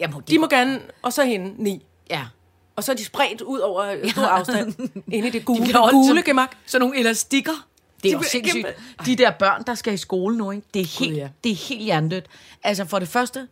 [0.01, 0.81] Ja, må de, De må gerne...
[1.03, 1.83] Og så hende, ni.
[2.11, 2.21] ja.
[2.83, 4.75] Og så er de spredt ud over stor afstand.
[5.13, 6.57] Inde i det De gule, holdt gule gemak.
[6.67, 7.67] Sådan nogle elastikker.
[8.03, 8.67] Det er De jo sindssygt.
[8.67, 10.67] kæmpe- De der børn, der skal i skole nu, ikke?
[10.75, 11.29] Det, er helt, ja.
[11.45, 12.27] det er helt hjernedødt.
[12.63, 13.49] Altså for det første,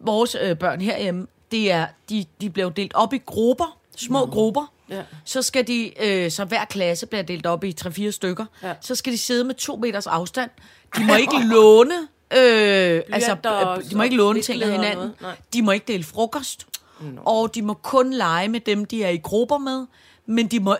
[0.00, 4.72] vores øh, børn herhjemme, det er, de, de bliver delt op i grupper, små grupper.
[4.90, 5.02] Ja.
[5.24, 8.44] Så skal de, øh, så hver klasse bliver delt op i 3-4 stykker.
[8.62, 8.72] Ja.
[8.80, 10.50] Så skal de sidde med to meters afstand.
[10.96, 11.94] De må ikke låne,
[12.36, 15.10] øh, altså, øh, de må ikke låne ting af hinanden.
[15.52, 16.66] De må ikke dele frokost.
[17.00, 17.22] No.
[17.24, 19.86] Og de må kun lege med dem, de er i grupper med.
[20.26, 20.76] Men de må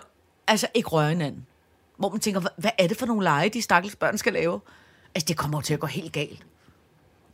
[0.47, 1.45] altså ikke røre hinanden.
[1.97, 4.59] Hvor man tænker, hvad, er det for nogle lege, de stakkels børn skal lave?
[5.15, 6.45] Altså, det kommer jo til at gå helt galt.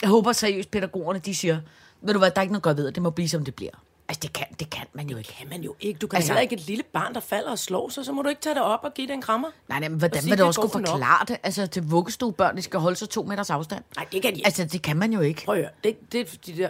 [0.02, 1.60] Jeg håber seriøst, pædagogerne, de siger,
[2.02, 3.72] ved du hvad, der er ikke noget godt ved, det må blive, som det bliver.
[4.10, 5.34] Altså, det kan, det kan man jo ikke.
[5.40, 5.98] kan man jo ikke.
[5.98, 8.22] Du kan Altså- heller ikke et lille barn, der falder og slår sig, så må
[8.22, 9.48] du ikke tage det op og give det en krammer.
[9.70, 11.38] Nej, nej, men hvordan vil du det også kunne forklare det?
[11.44, 13.84] Altså, til vuggestuebørn, de skal holde sig to meters afstand.
[13.96, 14.48] Nej, det kan de ikke.
[14.48, 15.42] Altså, det kan man jo ikke.
[15.46, 15.72] Prøv at høre.
[15.84, 16.70] Det, det de der...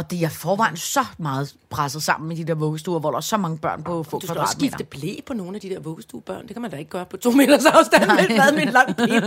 [0.00, 3.20] Og det er forvejen så meget presset sammen med de der vuggestuer, hvor der er
[3.20, 5.80] så mange børn på få Du skal også skifte blæ på nogle af de der
[5.80, 6.42] vuggestuebørn.
[6.46, 8.06] Det kan man da ikke gøre på to meters afstand.
[8.06, 9.24] Med et bad med en lang pind.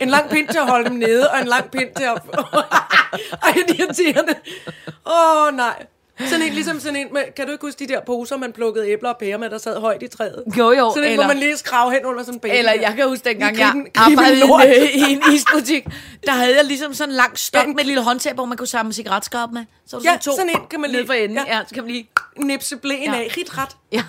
[0.00, 2.22] En lang pind til at holde dem nede, og en lang pind til at...
[3.44, 4.34] Ej, det er irriterende.
[5.06, 5.86] Åh, oh, nej.
[6.26, 8.88] Sådan en, ligesom sådan en med, kan du ikke huske de der poser, man plukkede
[8.90, 10.44] æbler og pærer med, der sad højt i træet?
[10.58, 12.52] Jo, jo, Sådan en, eller- hvor man lige skrave hen under sådan en baby.
[12.54, 15.86] Eller jeg kan huske dengang, I jeg arbejdede i i en isbutik.
[16.26, 18.56] Der havde jeg ligesom sådan en lang stok Ja, med et lille håndtag, hvor man
[18.56, 19.64] kunne samle cigaretskarp med.
[19.86, 21.38] Så var Ja, sådan to sådan en kan man lige- for enden.
[21.46, 21.56] Ja.
[21.56, 21.62] ja.
[21.68, 22.08] så kan man lige...
[22.36, 23.18] Nipse blæen Ja.
[23.18, 23.34] af.
[23.36, 23.76] Rit ret.
[23.92, 24.02] Ja.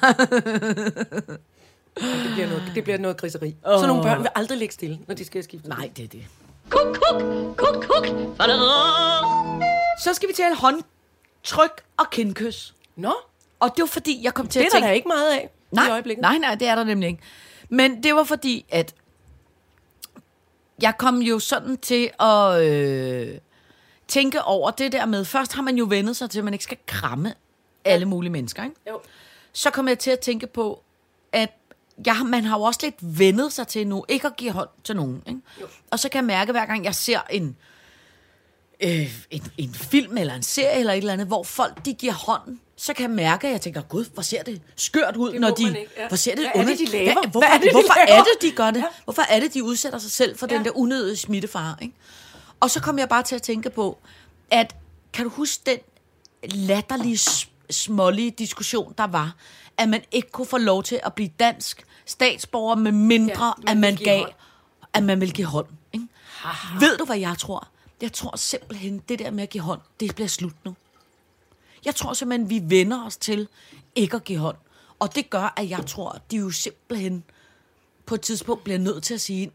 [2.00, 3.56] Det bliver noget, det bliver noget griseri.
[3.64, 3.82] Oh.
[3.82, 5.70] Så nogle børn vil aldrig ligge stille, når de skal skifte.
[5.70, 6.22] Nej, det er det.
[6.70, 7.22] Kuk, kuk,
[7.58, 8.08] kuk, kuk.
[10.04, 10.56] Så skal vi tale
[11.46, 12.74] håndtryk og kindkys.
[12.96, 13.14] Nå,
[13.60, 14.88] Og det var fordi, jeg kom til det er at der tænke...
[14.88, 16.22] da ikke meget af i Nej, øjeblikket.
[16.22, 17.24] nej, nej, det er der nemlig ikke.
[17.70, 18.96] Men det var fordi, at
[20.82, 22.62] jeg kom jo sådan til at...
[22.62, 23.38] Øh,
[24.08, 26.64] tænke over det der med, først har man jo vendet sig til, at man ikke
[26.64, 27.34] skal kramme
[27.86, 28.76] alle mulige mennesker, ikke?
[28.90, 29.00] Jo.
[29.54, 30.84] så kom jeg til at tænke på,
[31.32, 31.50] at
[32.06, 34.96] jeg, man har jo også lidt vendet sig til nu, ikke at give hånd til
[34.96, 35.24] nogen.
[35.28, 35.40] Ikke?
[35.92, 37.58] Og så kan jeg mærke, hver gang jeg ser en,
[38.84, 42.14] øh, en, en film eller en serie eller et eller andet, hvor folk de giver
[42.14, 45.42] hånden, så kan jeg mærke, at jeg tænker, gud, hvor ser det skørt ud, Det
[45.42, 45.64] når de...
[45.68, 46.08] ikke, ja.
[46.08, 47.14] Hvor ser det Hvad er det, de laver?
[47.14, 48.24] Hvad, hvorfor, Hvad er det, de hvorfor er laver?
[48.24, 48.86] det, de gør det?
[49.04, 50.56] Hvorfor er det, de udsætter sig selv for ja.
[50.58, 51.76] den der unødige smittefare?
[51.82, 51.94] Ikke?
[52.60, 53.98] Og så kom jeg bare til at tænke på,
[54.52, 54.76] at
[55.14, 55.78] kan du huske den
[56.52, 57.20] latterlige,
[57.70, 59.36] smålige diskussion, der var,
[59.78, 63.76] at man ikke kunne få lov til at blive dansk statsborger, med mindre Ja, ja,
[63.76, 64.32] man at man gav, hånd.
[64.94, 65.68] at man vil give hånd.
[65.94, 66.06] Ikke?
[66.80, 67.68] Ved du, hvad jeg tror?
[68.02, 70.76] Jeg tror simpelthen, det der med at give hånd, det bliver slut nu.
[71.86, 73.48] Jeg tror simpelthen, vi vender os til
[73.96, 74.58] ikke at give hånd.
[75.00, 77.24] Og det gør, at jeg tror, at de jo simpelthen
[78.06, 79.52] på et tidspunkt bliver nødt til at sige,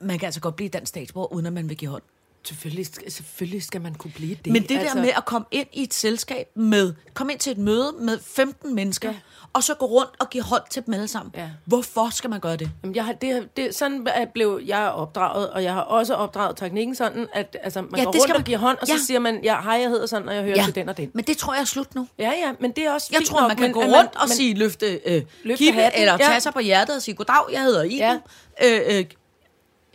[0.00, 2.02] man kan altså godt blive dansk statsborger, uden at man vil give hånd.
[2.48, 4.52] Selvfølgelig, selvfølgelig skal man kunne blive det.
[4.52, 7.52] Men det altså, der med at komme ind i et selskab med, komme ind til
[7.52, 9.14] et møde med 15 mennesker, ja.
[9.52, 11.32] Og så gå rundt og give hånd til dem alle sammen.
[11.36, 11.48] Ja.
[11.64, 12.70] Hvorfor skal man gøre det?
[12.82, 16.94] Jamen, jeg har, det, det, sådan blev jeg opdraget, og jeg har også opdraget teknikken
[16.94, 18.96] sådan, at altså, man Ja, går rundt skal og man- giver hånd, og Ja.
[18.98, 20.64] så siger man, ja, hej, jeg hedder sådan, og jeg hører ja.
[20.64, 21.10] til den og den.
[21.14, 22.08] Men det tror jeg er slut nu.
[22.18, 24.20] Ja, ja, men det er også Jeg tror, nok, man kan men, gå rundt og
[24.22, 26.38] men, sige, løfte, øh, Løfte kippe, eller tage ja.
[26.38, 27.98] sig på hjertet og sige, goddag, jeg hedder Iben.
[27.98, 28.18] Ja.
[28.64, 29.04] Øh, øh,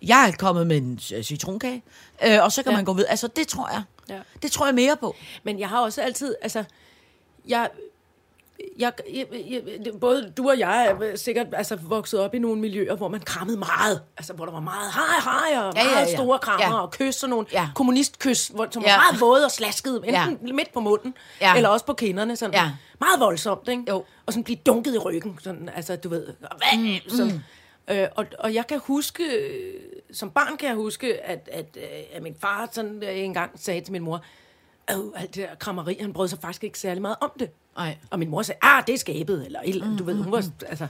[0.04, 1.84] jeg er kommet med en øh, citronkage,
[2.28, 2.78] øh, og så kan ja.
[2.78, 3.10] Man gå videre.
[3.10, 3.84] Altså, det tror jeg.
[4.10, 4.20] Ja.
[4.42, 5.16] Det tror jeg mere på.
[5.44, 6.64] Men jeg har også altid, altså,
[7.48, 7.70] jeg,
[8.80, 9.26] jeg, jeg,
[9.86, 13.20] jeg, både du og jeg er sikkert altså, vokset op i nogle miljøer, hvor man
[13.20, 14.02] krammede meget.
[14.18, 16.16] Altså, hvor der var meget hej, hej, og Ja, ja, ja, meget ja.
[16.16, 16.82] store krammer, Ja.
[16.82, 17.70] og kys og nogle Ja.
[17.76, 18.92] kommunistkys, hvor, som Ja.
[18.96, 20.54] var meget våde og slaskede, enten Ja.
[20.54, 21.56] midt på munden, Ja.
[21.56, 22.36] eller også på kinderne.
[22.36, 22.54] Sådan.
[22.54, 22.72] Ja.
[23.00, 23.84] Meget voldsomt, ikke?
[23.90, 24.04] Jo.
[24.26, 26.28] Og sådan blive dunket i ryggen, sådan, altså, du ved.
[26.28, 27.44] Og, mm, sådan.
[27.90, 29.24] Øh, og, og jeg kan huske,
[30.12, 33.82] som barn kan jeg huske, at, at, øh, at min far sådan øh, engang sagde
[33.82, 34.24] til min mor,
[34.92, 37.50] øh, alt det der krammeri, han brød sig faktisk ikke særlig meget om det.
[37.76, 37.98] Nej.
[38.10, 40.32] Og min mor sagde, ah, det er skabet, eller et eller andet, du ved, hun
[40.32, 40.88] var, altså...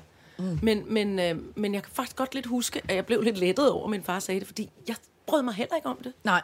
[0.62, 3.72] Men, men, øh, men jeg kan faktisk godt lidt huske, at jeg blev lidt lettet
[3.72, 6.42] over, at min far sagde det, fordi jeg brød mig heller ikke om det Nej.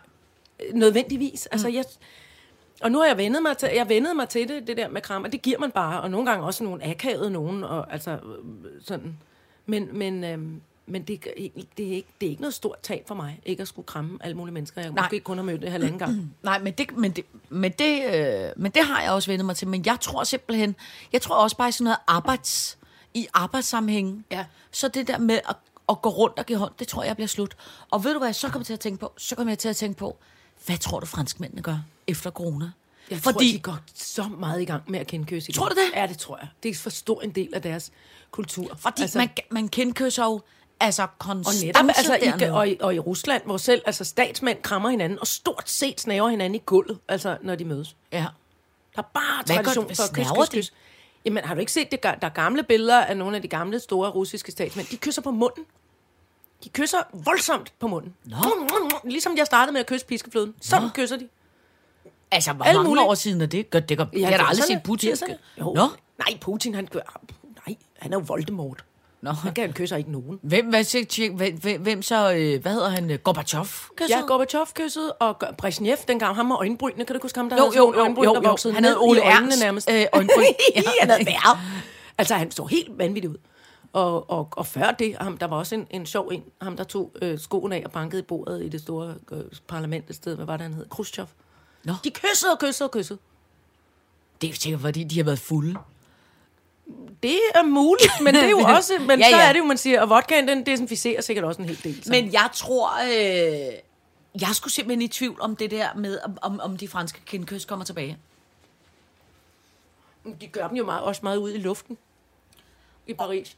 [0.60, 1.46] øh, nødvendigvis.
[1.46, 1.86] Altså, jeg,
[2.82, 5.02] og nu har jeg vendet mig til, jeg vendet mig til det, det der med
[5.02, 5.30] krammer.
[5.30, 8.20] Det giver man bare, og nogle gange også nogle akavede nogen, og altså
[8.82, 9.18] sådan.
[9.66, 10.40] Men, men, øh,
[10.88, 13.40] men det, er ikke- det, er ikke, det er ikke noget stort tab for mig,
[13.46, 15.04] ikke at skulle kramme alle mulige mennesker, jeg Nej.
[15.06, 16.34] måske kun har mødt det halvanden gang.
[16.44, 19.56] Nej, men det, men, det, men, det, øh, men det har jeg også vendt mig
[19.56, 19.68] til.
[19.68, 20.76] Men jeg tror simpelthen,
[21.14, 22.78] jeg tror også bare i sådan noget arbejds,
[23.14, 24.26] i arbejdssammenhæng.
[24.32, 24.46] Ja.
[24.72, 25.56] Så det der med at,
[25.90, 27.58] at gå rundt og give hånd, det tror jeg bliver slut.
[27.92, 29.14] Og ved du hvad jeg så kommer til at tænke på?
[29.18, 30.18] Så kommer jeg til at tænke på,
[30.66, 32.72] hvad tror du franskmændene gør efter corona?
[33.12, 35.52] Jeg Fordi, tror, de går så meget i gang med at kendkøse.
[35.52, 36.00] Tror du det?
[36.00, 36.48] Ja, det tror jeg.
[36.64, 37.92] Det er for stor en del af deres
[38.32, 38.76] kultur.
[38.78, 40.42] Fordi altså, man, man kendkysser jo
[40.80, 44.62] altså Og konstant netop altså, i, og, i, og i Rusland, hvor selv altså, statsmænd
[44.62, 47.96] krammer hinanden, og stort set snaver hinanden i gulvet, altså, når de mødes.
[48.12, 48.26] Ja.
[48.96, 50.74] Der er bare Hvad tradition hvad for kys, kys, kys.
[51.26, 52.04] Jamen, har du ikke set det?
[52.04, 54.88] Der er gamle billeder af nogle af de gamle, store russiske statsmænd.
[54.88, 55.66] De kysser på munden.
[56.64, 58.14] De kysser voldsomt på munden.
[58.24, 58.38] Nå.
[59.04, 60.56] Ligesom jeg startede med at kysse piskefløden.
[60.62, 60.90] Sådan Nå.
[60.94, 61.28] kysser de.
[62.36, 63.70] Altså, hvor Alle mange mulige- år siden er det?
[63.70, 65.12] Gør, det gør, ja, jeg har da aldrig set Putin.
[65.14, 65.34] 80'erne.
[65.60, 65.74] Jo.
[65.74, 65.88] Nå?
[66.18, 67.00] Nej, Putin, han gør...
[67.68, 68.86] Nej, han er jo Voldemort.
[69.22, 69.32] Nå.
[69.32, 70.40] Han kan kysser ikke nogen.
[70.42, 73.66] Hvem, hvad, siger- hvem, hvem, så, øh, hvad hedder han, Gorbachev?
[74.10, 77.06] Ja, Gorbachev kyssede, og Brezhnev dengang, ham med øjenbrynene.
[77.06, 78.50] Kan du huske ham, der Jo, havde jo, jo, øjenbryn, jo, der jo.
[78.50, 79.90] voksede Han havde Ole Ernst, nærmest?
[79.92, 80.44] øh, øjenbryn.
[80.76, 80.82] Ja.
[81.02, 81.58] han havde været.
[82.18, 83.36] Altså, han så helt vanvittig ud.
[83.94, 86.84] Og, og, og før det, ham, der var også en, en sjov en, ham der
[86.84, 90.36] tog øh, skoen af og bankede i bordet i det store øh, parlament et sted,
[90.36, 90.86] hvad var det, han hed?
[90.90, 91.26] Khrushchev.
[91.86, 91.94] Nå.
[92.04, 93.20] De kyssede og kyssede og kyssede.
[94.42, 95.76] Det er jo sikkert, fordi de har været fulde.
[97.24, 99.64] Det er muligt, men det er jo også, men Ja, ja, så er det jo,
[99.66, 102.04] man siger, og vodkaen, den desinficerer sikkert også en hel del.
[102.04, 102.10] Så.
[102.10, 103.74] Men jeg tror, øh,
[104.42, 107.86] jeg skulle simpelthen i tvivl om det der med, om, om, de franske kindkys kommer
[107.86, 108.18] tilbage.
[110.42, 111.98] de gør dem jo meget, også meget ud i luften
[113.08, 113.58] i Paris.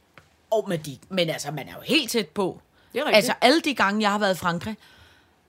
[0.50, 2.60] Og med de, men altså, man er jo helt tæt på.
[2.92, 3.16] Det er rigtigt.
[3.16, 4.76] Altså, alle de gange, jeg har været i Frankrig,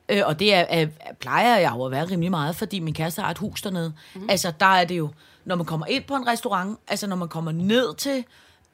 [0.09, 0.87] øh, og det er, er,
[1.19, 3.93] plejer jeg jo at være rimelig meget, fordi min kæreste har et hus dernede.
[4.15, 4.29] Mm.
[4.29, 5.09] Altså, der er det jo,
[5.45, 8.25] når man kommer ind på en restaurant, altså når man kommer ned til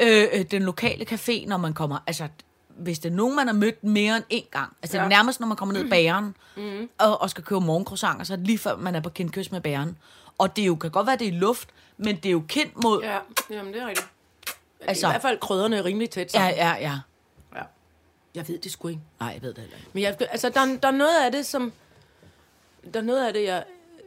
[0.01, 2.27] øh, øh, den lokale café, når man kommer, altså,
[2.77, 5.07] hvis det er nogen, man har mødt mere end én gang, altså ja.
[5.07, 6.89] Nærmest når man kommer ned i bageren, mm.
[6.97, 9.61] og, og skal købe morgencroissanter, så er det lige før, man er på kindkys med
[9.61, 9.97] bageren.
[10.37, 12.43] Og det er jo, kan godt være, det er i luft, men det er jo
[12.47, 13.01] kendt mod...
[13.03, 13.17] Ja,
[13.49, 14.07] jamen det er rigtigt.
[14.81, 16.51] Altså- I hvert fald krydderne er rimelig tæt sammen.
[16.55, 16.69] ja.
[16.69, 16.75] ja.
[16.79, 16.99] ja.
[18.35, 19.01] Jeg ved det sgu ikke.
[19.19, 19.89] Nej, jeg ved det heller ikke.
[19.93, 21.73] Men jeg, altså, der, er- der er noget af det, som...
[22.93, 23.63] Der er noget af det, jeg
[23.99, 24.03] øh,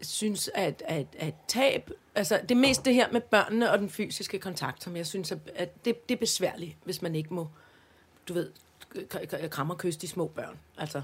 [0.00, 1.90] synes, at, at, at tab...
[2.14, 5.32] Altså, det er mest det her med børnene og den fysiske kontakt, som jeg synes,
[5.32, 7.48] at, at det, det er besværligt, hvis man ikke må,
[8.28, 8.50] du ved,
[9.50, 10.58] kramme og kysse de små børn.
[10.78, 11.02] Altså,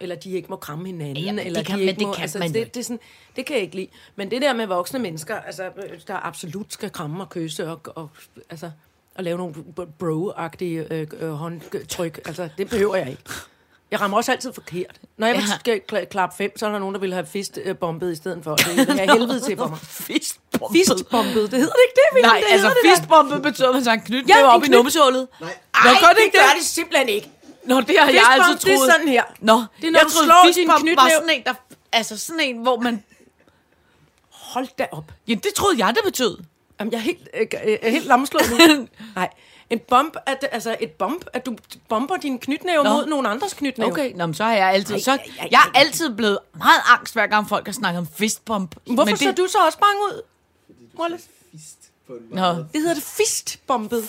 [0.00, 2.22] eller de ikke må kramme hinanden, Jamen, eller det kan- de ikke det må, kan
[2.22, 3.00] altså, man det, det, er sådan,
[3.36, 3.88] det kan jeg ikke lide.
[4.16, 5.70] Men det der med voksne mennesker, altså,
[6.06, 8.10] der absolut skal kramme og kysse og, og
[8.50, 8.70] altså,
[9.14, 9.54] og lave nogle
[9.98, 13.22] bro-agtige øh, øh, håndtryk, altså, det behøver jeg ikke.
[13.90, 15.00] Jeg rammer også altid forkert.
[15.16, 15.40] Når jeg Ja.
[15.40, 18.44] vil skal kla- klappe fem, så er der nogen, der vil have fistbombet i stedet
[18.44, 18.54] for.
[18.56, 19.78] Det er helvede til for mig.
[19.78, 20.78] Fistbombet.
[20.78, 22.32] Fistbombet, det hedder det ikke det, William?
[22.32, 25.28] Nej, det altså det fistbombet betyder, at man tager en knyt Ja, op i numsehullet.
[25.40, 25.50] Nej.
[25.74, 26.56] Ej, Nå, gør det ikke gør det?
[26.58, 27.30] det simpelthen ikke.
[27.64, 28.62] Nå, det har jeg altid troet.
[28.62, 29.22] det er sådan her.
[29.40, 31.10] Nå, Det er, når jeg du slår din var knytnæve.
[31.10, 31.54] sådan en, der...
[31.92, 33.04] Altså sådan en, hvor man...
[34.30, 35.04] Hold da op.
[35.28, 36.38] Ja, det troede jeg, det betød.
[36.82, 38.88] Jamen, jeg er helt, øh, øh, er helt lamslået nu.
[39.16, 39.30] Nej.
[39.70, 41.56] En bump, at, altså et bump, at du
[41.88, 42.90] bomber din knytnæve Nå.
[42.92, 43.90] mod nogen andres knytnæve.
[43.90, 44.94] Okay, nå, men så har jeg altid...
[44.94, 45.80] Ej, Så, ej, ej, jeg er ej.
[45.80, 48.74] altid blevet meget angst, hver gang folk har snakket om fistbump.
[48.84, 50.22] Hvorfor Men så det, du så også bange ud?
[50.98, 51.28] Wallace?
[52.30, 54.08] Nå, Det hedder det fistbombet.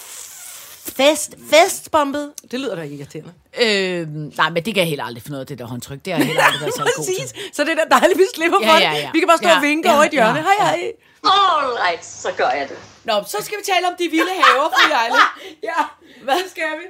[0.86, 2.34] Fest, Festbombet.
[2.52, 3.34] Det lyder da irriterende.
[3.62, 6.00] øh, nej, men det kan jeg heller aldrig finde ud af, det der håndtryk.
[6.06, 7.54] Det har jeg heller aldrig været særlig god til.
[7.54, 9.02] Så det er da dejligt, vi slipper Ja, for ja, det.
[9.02, 9.10] ja.
[9.14, 10.40] Vi kan bare stå Ja, og vinke ja, over i et hjørne.
[10.40, 10.92] ja, Hej, hej.
[11.24, 12.78] All right, så gør jeg det.
[13.04, 15.16] Nå, så skal vi tale om de vilde haver, fru Jejle.
[15.70, 15.80] Ja,
[16.24, 16.86] hvad skal vi?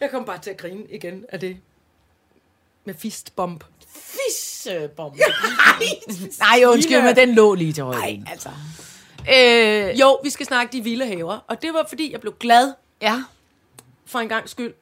[0.00, 1.56] Jeg kommer bare til at grine igen af det.
[2.84, 3.64] Med fistbomb.
[3.94, 5.14] Fissebomb.
[6.40, 7.98] Nej, undskyld, men den lå lige til højre.
[8.00, 8.48] Nej, altså.
[9.34, 11.38] Øh, Jo, vi skal snakke de vilde haver.
[11.48, 13.24] Og det var, fordi jeg blev glad ja.
[14.06, 14.74] for en gang skyld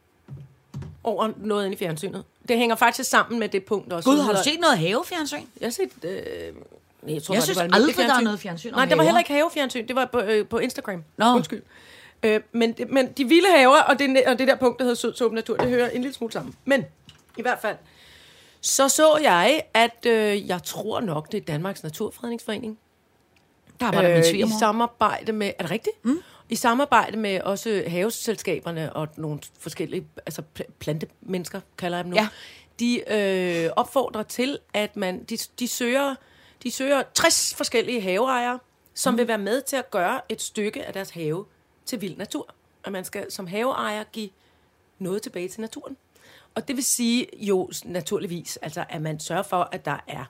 [1.05, 2.25] over noget inde i fjernsynet.
[2.49, 4.11] Det hænger faktisk sammen med det punkt også.
[4.11, 5.43] Gud, har du set noget havefjernsyn?
[5.61, 5.91] Jeg har set...
[6.03, 8.97] Øh, jeg tror, Jeg bare, synes det var aldrig, der er noget fjernsyn Nej, der
[8.97, 9.87] var heller ikke havefjernsyn.
[9.89, 11.05] Det var på, øh, på Instagram.
[11.17, 11.25] Nå.
[11.35, 11.63] Undskyld.
[12.23, 14.95] Øh, men, det- men de vilde haver og det, og det der punkt, der hedder
[14.97, 16.55] sød så natur, det hører en lille smule sammen.
[16.65, 16.85] Men
[17.37, 17.77] i hvert fald,
[18.61, 22.79] så så jeg, at øh, jeg tror nok, det er Danmarks Naturfredningsforening.
[23.81, 24.59] Der var der min Øh, I svigermor.
[24.59, 25.53] samarbejde med...
[25.59, 26.05] Er det rigtigt?
[26.05, 26.19] Mm.
[26.49, 32.17] I samarbejde med også haveselskaberne og nogle forskellige altså pl- plantemennesker, kalder jeg dem nu.
[32.17, 32.29] Ja.
[32.79, 35.25] De øh, opfordrer til, at man...
[35.25, 36.15] De, de, søger,
[36.63, 38.59] de søger 60 forskellige haveejere,
[38.95, 39.19] som mm.
[39.19, 41.45] vil være med til at gøre et stykke af deres have
[41.87, 42.55] til vild natur.
[42.85, 44.31] Og man skal som haveejer give
[44.99, 45.97] noget tilbage til naturen.
[46.55, 50.25] Og det vil sige jo naturligvis, altså, at man sørger for, at der er,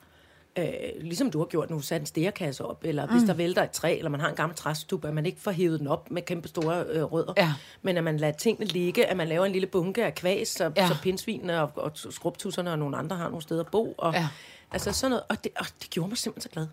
[0.58, 0.66] øh,
[1.00, 3.96] ligesom du har gjort nu, sat en stærkasse op, eller hvis der vælter et træ,
[3.98, 6.48] eller man har en gammel træstup, at man ikke får hævet den op med kæmpe
[6.48, 7.52] store øh, rødder, Ja.
[7.82, 10.72] men at man lader tingene ligge, at man laver en lille bunke af kvæs, så,
[10.76, 10.88] Ja.
[10.88, 13.94] så pindsvinene og, og skrubtusserne og nogle andre har nogle steder at bo.
[13.98, 14.28] Og, Ja.
[14.72, 16.66] Altså sådan noget, og det, og det gjorde mig simpelthen så glad.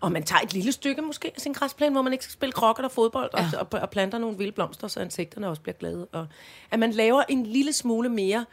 [0.00, 2.52] Og man tager et lille stykke måske af sin græsplæne, hvor man ikke skal spille
[2.52, 3.46] krokker og fodbold, ja.
[3.58, 6.06] og, og, og planter nogle vilde blomster, så insekterne også bliver glade.
[6.12, 6.26] Og
[6.70, 8.46] at man laver en lille smule mere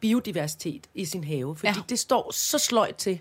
[0.00, 1.82] biodiversitet i sin have, fordi ja.
[1.88, 3.20] det står så sløjt til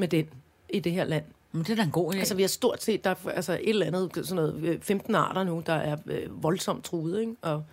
[0.00, 0.26] med den
[0.70, 1.24] i det her land.
[1.52, 2.18] Men det er da en god idé.
[2.18, 5.14] Altså vi har stort set, der er altså et eller andet, sådan noget, øh, 15
[5.14, 7.32] arter nu, der er øh, voldsomt truet, ikke?
[7.42, 7.64] Og,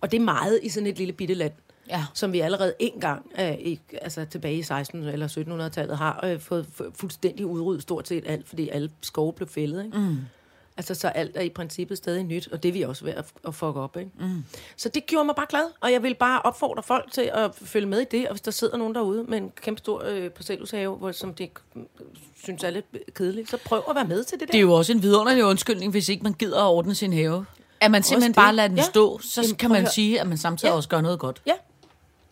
[0.00, 1.52] og det er meget i sådan et lille bitte land
[1.88, 2.04] Ja.
[2.14, 5.28] som vi allerede en gang, øh, i, altså tilbage i 1600- eller
[5.68, 9.84] 1700-tallet, har øh, fået fu- fuldstændig udryddet stort set alt, fordi alle skove blev fældet.
[9.84, 9.98] Ikke?
[9.98, 10.16] Mm.
[10.76, 13.24] Altså, så alt er i princippet stadig nyt, og det er vi også ved at,
[13.48, 13.96] at fuck op.
[13.96, 14.10] Ikke?
[14.20, 14.44] Mm.
[14.76, 17.86] Så det gjorde mig bare glad, og jeg vil bare opfordre folk til at følge
[17.86, 20.96] med i det, og hvis der sidder nogen derude med en kæmpe stor øh, parcelhushave,
[20.96, 21.82] hvor, som de øh,
[22.42, 24.52] synes er lidt kedeligt, så prøv at være med til det der.
[24.52, 27.46] Det er jo også en vidunderlig undskyldning, hvis ikke man gider at ordne sin have.
[27.80, 28.36] At man simpelthen det.
[28.36, 28.82] bare lader den Ja.
[28.82, 30.76] stå, så Jamen, kan man sige, at man samtidig Ja.
[30.76, 31.42] også gør noget godt.
[31.46, 31.52] Ja.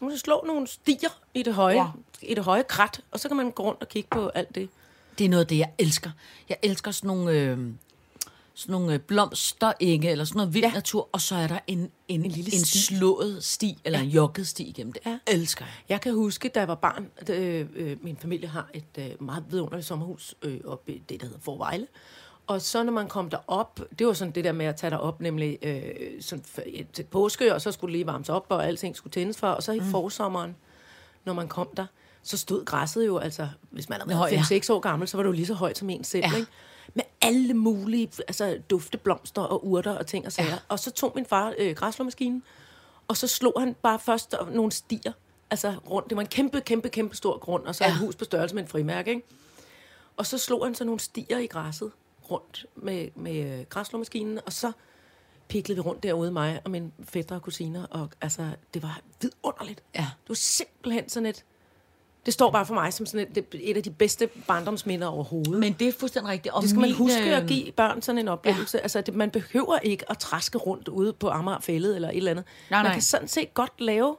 [0.01, 1.87] Nu kan slå nogle stier i det høje, ja.
[2.23, 4.69] i det høje krat, og så kan man gå rundt og kigge på alt det.
[5.19, 6.11] Det er noget af det, jeg elsker.
[6.49, 7.59] Jeg elsker sådan nogle, øh,
[8.61, 10.69] sådan nogle øh, blomsterenge, eller sådan noget vild ja.
[10.69, 10.75] Ja.
[10.75, 12.79] natur, og så er der en, en, en, lille en sti.
[12.79, 15.03] slået sti, eller en jogget sti igennem det.
[15.07, 15.19] Ja.
[15.27, 15.73] elsker jeg.
[15.89, 19.23] Jeg kan huske, da jeg var barn, at, øh, øh, min familie har et øh,
[19.23, 21.87] meget vidunderligt sommerhus øh, oppe i det, der hedder Forvejle.
[22.47, 25.21] Og så når man kom derop, det var sådan det der med at tage derop,
[25.21, 25.83] nemlig øh,
[26.21, 26.45] sådan,
[26.93, 29.47] til påske, og så skulle det lige varmes op, og alting skulle tændes for.
[29.47, 29.85] Og så i mm.
[29.85, 30.57] forsommeren,
[31.25, 31.87] når man kom der,
[32.23, 34.41] så stod græsset jo, altså, hvis man ja.
[34.41, 36.37] 5-6 år gammel, så var det jo lige så højt som en selv, Ja.
[36.37, 36.51] ikke?
[36.95, 40.49] Med alle mulige altså, dufteblomster og urter og ting og sager.
[40.51, 40.59] Ja.
[40.69, 42.43] Og så tog min far øh, græsslåmaskinen,
[43.09, 45.13] og så slog han bare først nogle stier,
[45.51, 46.09] altså rundt.
[46.11, 47.91] Det var en kæmpe, kæmpe, kæmpe stor grund, og så ja.
[47.91, 49.23] Et hus på størrelse med en frimærke, ikke?
[50.17, 51.91] Og så slog han så nogle stier i græsset
[52.31, 54.73] rundt med, med øh, græsslåmaskinen, og så
[55.49, 59.83] piklede vi rundt derude, mig og mine fætter og kusiner, og altså, det var vidunderligt.
[59.95, 60.01] Ja.
[60.01, 61.45] Det var simpelthen sådan et...
[62.27, 65.59] Det står bare for mig som sådan et, et af de bedste barndomsminder overhovedet.
[65.59, 66.55] Men det er fuldstændig rigtigt.
[66.55, 68.79] Og det skal man huske øh, at give børn sådan en oplevelse.
[68.79, 68.83] Ja.
[68.83, 72.45] Altså, det, man behøver ikke at træske rundt ude på Amagerfællet eller et eller andet.
[72.71, 72.93] Nej, man nej.
[72.93, 74.17] kan sådan set godt lave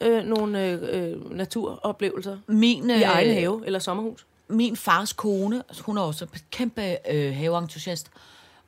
[0.00, 4.26] øh, nogle øh, øh, naturoplevelser Min, i øh, egen have eller sommerhus.
[4.48, 8.10] min fars kone, hun er også en kæmpe øh, haveentusiast,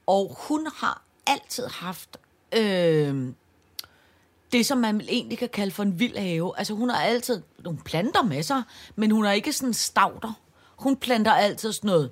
[0.07, 2.17] og hun har altid haft
[2.57, 3.29] øh,
[4.53, 6.59] det, som man egentlig kan kalde for en vild have.
[6.59, 8.63] Altså, hun har altid nogle planter med sig,
[8.97, 10.33] men hun er ikke sådan stavter.
[10.77, 12.11] Hun planter altid sådan noget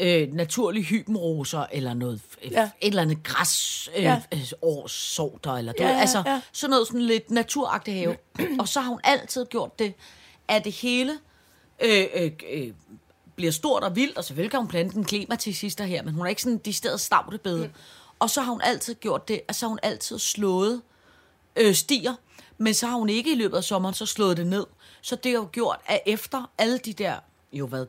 [0.00, 2.62] øh, naturlig hybenroser, eller noget, øh, Ja.
[2.80, 4.20] et eller andet græs, øh, Ja.
[4.34, 6.40] øh, årssorter, eller du Ja, ved, ja, altså ja.
[6.52, 8.16] sådan noget sådan lidt naturagtig have.
[8.60, 9.94] og så har hun altid gjort det,
[10.48, 11.12] at det hele
[11.84, 12.72] øh, øh, øh,
[13.36, 16.30] bliver stort og vildt, og selvfølgelig kan hun plante en klimatisister her, men hun er
[16.30, 17.66] ikke sådan de steder stavtebede.
[17.66, 17.72] Mm.
[18.18, 20.82] Og så har hun altid gjort det, at så har hun altid slået
[21.56, 22.14] øh, stier,
[22.58, 24.66] men så har hun ikke i løbet af sommeren så slået det ned.
[25.02, 27.14] Så det har jo gjort, at efter alle de der,
[27.52, 27.86] jo hvad,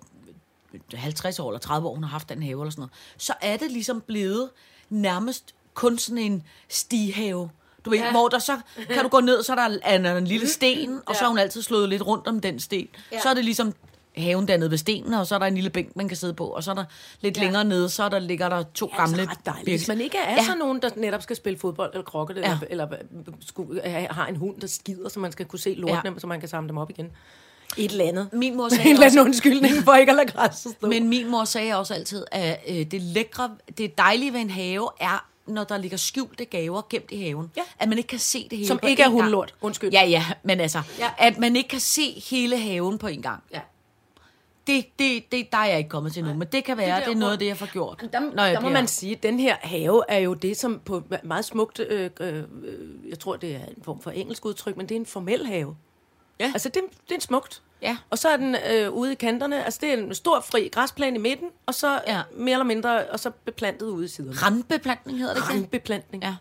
[0.93, 3.57] 50 år eller 30 år, hun har haft den have eller sådan noget, så er
[3.57, 4.49] det ligesom blevet
[4.89, 7.49] nærmest kun sådan en stigehave.
[7.85, 8.11] Du ved, ja.
[8.11, 11.15] hvor der så kan du gå ned, så er der en, en lille sten, og
[11.15, 12.87] så har hun altid slået lidt rundt om den sten.
[13.11, 13.21] Ja.
[13.21, 13.73] Så er det ligesom
[14.17, 16.45] haven dernede ved stenen, og så er der en lille bænk, man kan sidde på,
[16.45, 16.85] og så er der
[17.21, 17.43] lidt ja.
[17.43, 19.69] længere nede, så er der, ligger der to Det er gamle ret dejligt.
[19.69, 20.35] Hvis man ikke er Ja.
[20.35, 20.43] ja.
[20.43, 22.57] sådan nogen, der netop skal spille fodbold eller krokket, eller, Ja.
[22.69, 26.11] eller, eller skulle, har en hund, der skider, så man skal kunne se lortene, Ja.
[26.13, 26.19] ja.
[26.19, 27.11] så man kan samle dem op igen.
[27.77, 28.29] Et eller andet.
[28.33, 30.87] Min mor en sagde eller anden også, undskyldning for ikke at lade græsset stå.
[30.87, 34.87] men min mor sagde også altid, at øh, det lækre, det dejlige ved en have
[34.99, 37.51] er, når der ligger skjulte gaver gemt i haven.
[37.57, 37.61] Ja.
[37.79, 39.53] At man ikke kan se det hele Som ikke er hundelort.
[39.61, 39.91] Undskyld.
[39.91, 41.05] Ja, ja, men altså, Ja.
[41.05, 41.27] ja.
[41.27, 43.43] at man ikke kan se hele haven på en gang.
[43.53, 43.59] ja.
[44.67, 46.95] Det, det, det, der er jeg ikke kommet til nu, men det kan være, Det
[46.95, 48.03] det, der det er noget af det, jeg får gjort.
[48.13, 50.57] Der, når jeg der må bliver- man sige, at den her have er jo det,
[50.57, 52.43] som på meget smukt, øh, øh,
[53.09, 55.75] jeg tror, det er en form for engelsk udtryk, men det er en formel have.
[56.39, 56.45] Ja.
[56.53, 57.61] Altså, det, det er en smukt.
[57.81, 57.97] Ja.
[58.09, 61.15] Og så er den øh, ude i kanterne, altså det er en stor fri græsplæne
[61.17, 62.21] i midten, og så Ja.
[62.37, 64.33] mere eller mindre, og så beplantet ude i siderne.
[64.35, 65.53] Randbeplantning hedder det ikke?
[65.53, 66.23] Randbeplantning.
[66.23, 66.35] Ja.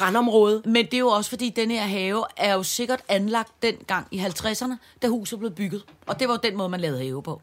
[0.00, 0.62] Randområde.
[0.64, 4.18] Men det er jo også, fordi den her have er jo sikkert anlagt dengang i
[4.18, 5.84] 50'erne, da huset blev bygget.
[6.06, 7.40] Og det var jo den måde, man lavede have på.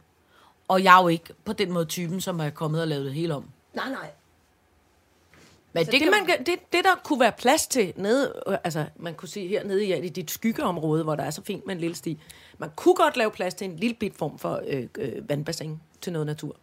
[0.68, 3.14] Og jeg er jo ikke på den måde typen, som er kommet og lavet det
[3.14, 3.46] hele om.
[3.74, 4.10] Nej, nej.
[5.74, 8.58] Men Så det, det, man, kan- det, det, der kunne være plads til nede, øh,
[8.64, 11.76] altså man kunne sige hernede i, i dit skyggeområde, hvor der er så fint med
[11.76, 12.20] en lille sti,
[12.58, 16.14] man kunne godt lave plads til en lille bit form for øh, øh, vandbassin til
[16.14, 16.56] noget natur.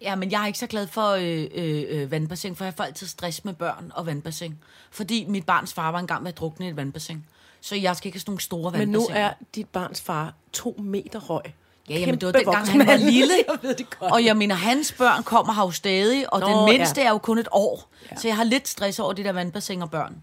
[0.00, 2.84] Ja, men jeg er ikke så glad for øh, øh, øh, vandbassin, for jeg får
[2.84, 4.58] altid stress med børn og vandbassin.
[4.90, 7.24] Fordi mit barns far var engang ved at drukne i et vandbassin.
[7.60, 10.76] Så jeg skal ikke have sådan nogle store Men nu er dit barns far to
[10.78, 11.42] meter høj.
[11.90, 13.34] Ja, jamen, det var dengang, han var lille.
[13.48, 14.12] Jeg ved det godt.
[14.12, 17.06] Og jeg mener, hans børn kommer her jo stadig, og Nå, den mindste ja.
[17.06, 17.90] er jo kun et år.
[18.10, 18.16] Ja.
[18.16, 20.22] Så jeg har lidt stress over de der vandbassiner børn.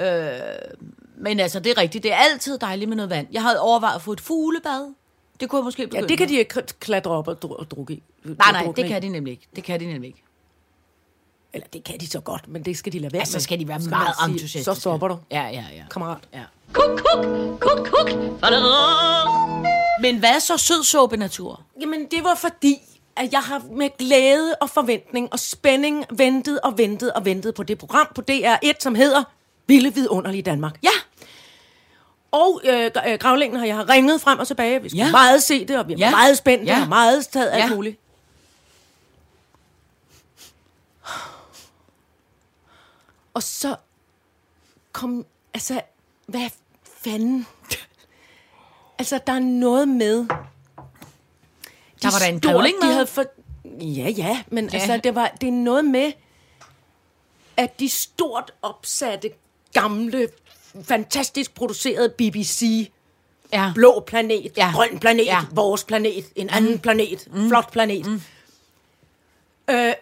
[0.00, 0.40] Øh,
[1.16, 2.02] men altså, det er rigtigt.
[2.04, 3.26] Det er altid dejligt med noget vand.
[3.32, 4.94] Jeg havde overvejet at få et fuglebad.
[5.40, 7.70] Det kunne jeg måske begynde Ja, det kan de ikke klatre op og, dru- og
[7.70, 8.02] drukke i.
[8.24, 9.46] Nej, nej, det kan de nemlig ikke.
[9.56, 10.22] Det kan de nemlig ikke.
[11.56, 13.58] Eller det kan de så godt, men det skal de lade være Altså, så skal
[13.60, 14.64] de være man meget entusiastiske.
[14.64, 15.82] Så stopper du, Ja, ja, ja.
[15.90, 16.18] kammerat.
[16.34, 16.40] ja.
[16.72, 17.24] Kuk, kuk,
[17.60, 18.10] kuk, kuk.
[20.00, 21.62] Men hvad så sødsåbe natur?
[21.80, 22.78] Jamen, det var fordi,
[23.16, 27.62] at jeg har med glæde og forventning og spænding ventet og ventet og ventet på
[27.62, 29.22] det program på DR1, som hedder
[29.66, 30.78] Vilde Vidunderlige Danmark.
[30.82, 30.88] Ja,
[32.32, 34.82] Og øh, øh, gravlingen har jeg har ringet frem og tilbage.
[34.82, 35.04] Vi skal ja.
[35.04, 35.10] Ja.
[35.10, 36.04] meget se det, og vi er ja.
[36.04, 36.10] Ja.
[36.10, 36.80] meget spændte Ja.
[36.82, 37.74] og meget taget alt Ja.
[37.74, 38.00] muligt.
[43.36, 43.76] Og så
[44.92, 45.80] kom, altså,
[46.26, 46.50] hvad
[47.04, 47.46] fanden?
[48.98, 50.26] altså, der er noget med...
[52.02, 52.94] Der var der en store- grævling de med.
[52.94, 53.24] havde for,
[53.80, 54.78] Ja, ja, men ja.
[54.78, 56.12] Altså, det, var, det er noget med,
[57.56, 59.30] at de stort opsatte,
[59.72, 60.28] gamle,
[60.82, 62.90] fantastisk producerede BBC
[63.52, 63.72] ja.
[63.74, 64.72] blå planet, ja.
[64.74, 65.26] Grøn planet.
[65.26, 65.40] Ja.
[65.52, 66.78] vores planet, en anden mm.
[66.78, 67.48] planet, mm.
[67.48, 68.06] flot planet.
[68.06, 68.20] Mm.
[69.70, 69.94] Øh,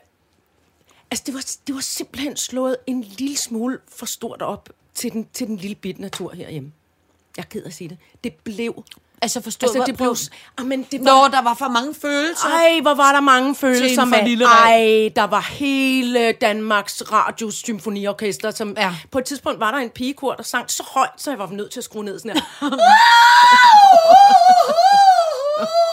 [1.11, 5.29] altså, det var, det var simpelthen slået en lille smule for stort op til den,
[5.33, 6.73] til den lille bit natur herhjemme.
[7.37, 7.99] Jeg er ked at sige det.
[8.25, 8.85] Det blev...
[9.23, 10.17] Altså forstå, Altså, det blev...
[10.59, 12.49] Ah, men det var, Nå, der var for mange følelser.
[12.49, 14.25] ej, hvor var der mange følelser med.
[14.25, 18.75] lille Ej, der var hele Danmarks Radios Symfoniorkester, som...
[18.77, 18.95] Ja.
[19.11, 21.71] På et tidspunkt var der en pigekor, der sang så højt, så jeg var nødt
[21.71, 22.43] til at skrue ned sådan her.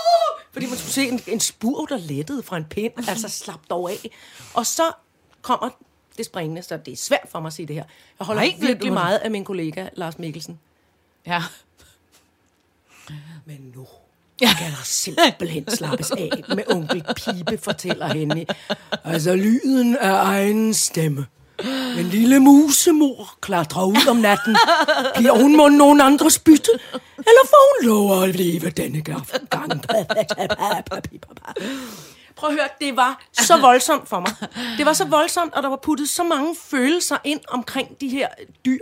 [0.52, 2.94] Fordi man skulle se en, en spur, der lettede fra en pind.
[3.10, 4.12] Altså, slap dog af.
[4.54, 4.92] Og så
[5.42, 5.70] kommer
[6.18, 7.84] det springende, så det er svært for mig at sige det her.
[8.20, 10.60] Jeg holder Nej, virkelig meget af min kollega, Lars Mikkelsen.
[11.28, 11.44] Ja.
[13.46, 13.88] Men nu
[14.38, 18.46] skal der simpelthen slappes af med onkel Pibe, fortæller Henny.
[19.04, 21.28] Altså, lyden af egen stemme.
[21.98, 24.56] En lille musemor klatrer ud om natten.
[25.18, 26.72] Bliver hun må nogen andres bytte?
[27.18, 29.28] Eller får hun lov at leve denne gang?
[32.36, 34.34] Prøv at høre, det var så voldsomt for mig.
[34.78, 38.28] Det var så voldsomt, og der var puttet så mange følelser ind omkring de her
[38.66, 38.80] dyr.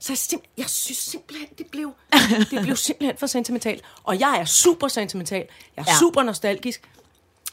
[0.00, 1.92] Så jeg, simp- jeg synes simpelthen, det blev,
[2.50, 3.82] det blev simpelthen for sentimentalt.
[4.04, 5.46] Og jeg er super sentimental.
[5.76, 5.84] Jeg er.
[5.92, 5.98] Ja.
[5.98, 6.82] super nostalgisk.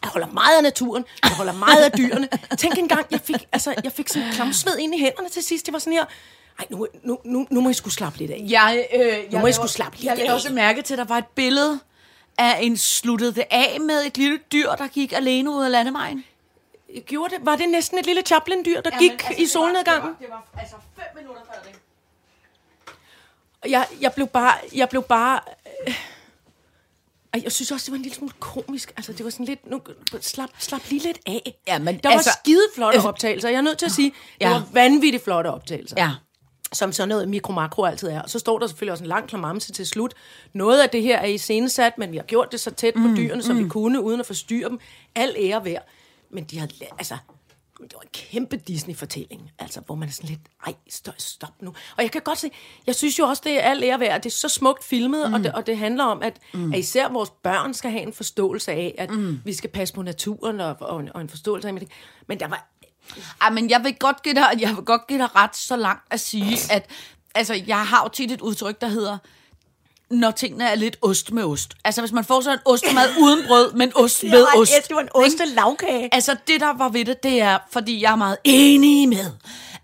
[0.04, 1.06] Jeg holder meget af naturen.
[1.24, 2.30] Jeg holder meget af dyrene.
[2.58, 5.66] Tænk engang, jeg fik, altså, jeg fik sådan klamsved ind i hænderne til sidst.
[5.66, 6.06] Det var sådan her,
[6.60, 8.44] Ej, nu, nu, nu, nu må I skulle slappe lidt af.
[8.48, 10.34] Jeg, øh, jeg, må I sgu slappe lidt Jeg af.
[10.34, 11.80] også mærke til, at der var et billede
[12.38, 16.26] af en sluttede det af med et lille dyr, der gik alene ud af landevejen.
[17.06, 17.46] Gjorde det?
[17.46, 20.16] Var det næsten et lille Chaplin-dyr, der gik i solnedgangen?
[20.20, 21.80] Det var, altså fem minutter før det.
[23.72, 24.54] Jeg, jeg blev bare...
[24.76, 25.40] Jeg blev bare...
[25.88, 25.96] Øh,
[27.34, 28.94] ej, jeg synes også, det var en lille smule komisk.
[28.98, 29.70] Altså, det var sådan lidt...
[29.70, 29.82] Nu,
[30.22, 31.56] slap, slap lige lidt af.
[31.68, 33.50] Ja, men der var altså- skide flotte øh, optagelser.
[33.50, 34.16] Jeg er nødt til at sige, det
[34.46, 34.50] Ja.
[34.50, 35.96] var vanvittigt flotte optagelser.
[35.98, 36.12] Ja.
[36.74, 38.22] som sådan noget mikro-makro altid er.
[38.22, 40.14] Og så står der selvfølgelig også en lang klamamse til slut.
[40.54, 43.08] Noget af det her er i scenesat, men vi har gjort det så tæt på
[43.18, 44.80] dyrene, som vi kunne, uden at forstyrre dem.
[45.16, 45.88] Al ære værd.
[46.34, 46.96] Men de har, la-
[47.84, 51.62] altså, det var en kæmpe Disney-fortælling, altså, hvor man er sådan lidt, ej, stop, stop
[51.62, 51.70] nu.
[51.98, 52.52] Og jeg kan godt se,
[52.88, 55.28] jeg synes jo også, det er al ære værd, at det er så smukt filmet,
[55.28, 55.34] mm.
[55.34, 56.74] og, det, og det handler om, at, mm.
[56.74, 59.40] at især vores børn skal have en forståelse af, at mm.
[59.46, 61.74] vi skal passe på naturen, og, og, en, og en forståelse af,
[62.28, 62.68] men der var
[63.42, 66.04] Ej, men jeg vil godt give dig, jeg vil godt give dig ret så langt
[66.10, 66.92] at sige, at
[67.36, 69.18] altså, jeg har jo tit et udtryk, der hedder,
[70.12, 71.74] når tingene er lidt ost med ost.
[71.86, 74.72] Altså, hvis man får så en ostemad uden brød, men ost med ost.
[74.88, 76.10] det var en ostelavkage.
[76.12, 79.32] Altså, det der var ved det, det er, fordi jeg er meget enig med,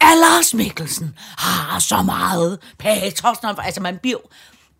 [0.01, 3.37] at Lars Mikkelsen har så meget patos.
[3.63, 4.19] Altså, man bliver...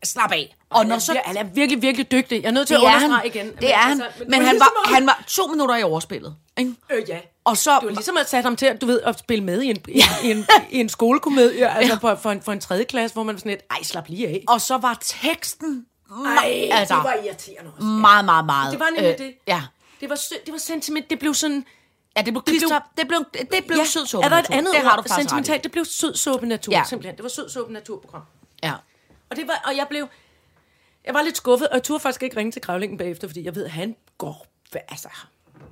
[0.04, 0.56] Slap af.
[0.70, 1.20] Og når så...
[1.26, 2.42] Han er virkelig, virkelig dygtig.
[2.42, 3.48] Jeg er nødt til Det at er understrege han.
[3.48, 3.56] igen.
[3.62, 4.02] Det er han.
[4.02, 6.36] altså, Men han var, han var to minutter i overspillet.
[6.58, 6.74] Ikke?
[6.92, 7.20] Øh, ja.
[7.46, 7.72] Og så...
[7.80, 9.78] Det var ligesom at sætte ham til at, du ved, at spille med i en,
[9.88, 11.98] i, i en, i en skolekomedie, altså Ja.
[12.12, 14.44] for, for, en, for en tredje klasse, hvor man sådan lidt, ej, slap lige af.
[14.48, 15.86] Og så var teksten...
[16.26, 17.86] Ej, altså, det var irriterende også.
[17.88, 18.72] meget, meget, meget.
[18.72, 19.34] Det var nemlig det.
[19.48, 19.62] Ja.
[20.02, 21.66] Det var, det var sentiment, det blev sådan...
[22.18, 22.80] Ja, det blev blev- klister.
[22.98, 24.26] Det blev, det, det blev ja, sødsuppe.
[24.26, 25.14] er der et andet det har du.
[25.16, 26.78] Sentimentalt, det blev sødsuppe natur, Ja.
[26.78, 26.84] ja.
[26.84, 27.16] simpelthen.
[27.16, 28.22] Det var sødsuppe naturprogram.
[28.64, 28.74] Ja.
[29.30, 30.08] Og, det var, og jeg blev...
[31.06, 33.56] Jeg var lidt skuffet, og jeg turde faktisk ikke ringe til Grævlingen bagefter, fordi jeg
[33.56, 34.48] ved, at han går...
[34.74, 35.10] Altså,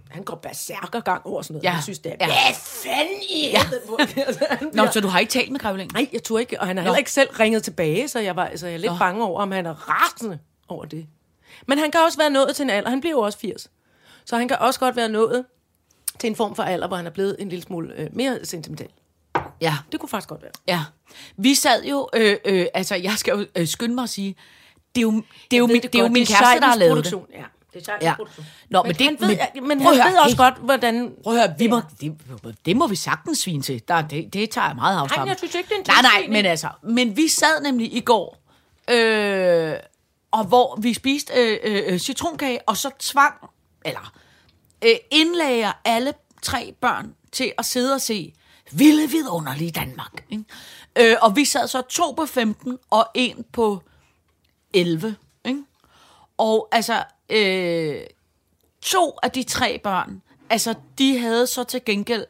[0.09, 1.63] han går berserker gang over sådan noget.
[1.63, 1.73] Ja.
[1.73, 2.15] Jeg synes, det er...
[2.19, 2.25] Ja.
[2.25, 3.61] Hvad fanden i ja.
[4.83, 5.93] Nå, så du har ikke talt med Grævling?
[5.93, 8.51] Nej, jeg turde ikke, og han har heller ikke selv ringet tilbage, så jeg var
[8.55, 8.97] så jeg er lidt Nå.
[8.97, 11.07] bange over, om han er rasende over det.
[11.67, 13.71] Men han kan også være nået til en alder, han bliver jo også 80,
[14.25, 15.45] så han kan også godt være nået
[16.19, 18.89] til en form for alder, hvor han er blevet en lille smule øh, mere sentimental.
[19.61, 19.77] Ja.
[19.91, 20.51] Det kunne faktisk godt være.
[20.67, 20.83] Ja.
[21.37, 22.09] Vi sad jo...
[22.15, 24.35] Øh, øh, altså, jeg skal jo øh, skynde mig at sige...
[24.95, 25.11] Det er jo,
[25.51, 27.13] det er jo, min, det er jo min kæreste, der har lavet det.
[27.33, 27.43] Ja,
[27.73, 28.15] det er Ja.
[28.15, 28.45] produktion.
[28.69, 30.37] Nå, men, men det- han ved, men- men, han høre, ved også hey.
[30.37, 31.13] godt, hvordan...
[31.23, 32.17] Prøv at høre, vi må, det,
[32.65, 33.81] det må vi sagtens svine til.
[33.87, 35.19] Der, det, det tager jeg meget afstand.
[35.21, 36.67] Nej, jeg synes ikke, det er en Nej, nej, men altså...
[36.83, 38.37] Men vi sad nemlig i går,
[38.91, 39.73] øh,
[40.31, 41.57] og hvor vi spiste øh,
[41.93, 43.33] øh, citronkage, og så tvang,
[43.85, 44.13] eller
[44.85, 48.33] øh, indlager alle tre børn til at sidde og se
[48.71, 50.25] Vilde Vidunderlige Danmark.
[50.29, 50.43] Ikke?
[50.99, 53.81] Øh, og vi sad så to på 15 og en på
[54.73, 55.15] 11.
[55.45, 55.63] Ikke?
[56.37, 57.97] Og altså, øh,
[58.81, 62.25] to af de tre børn, altså, de havde så til gengæld,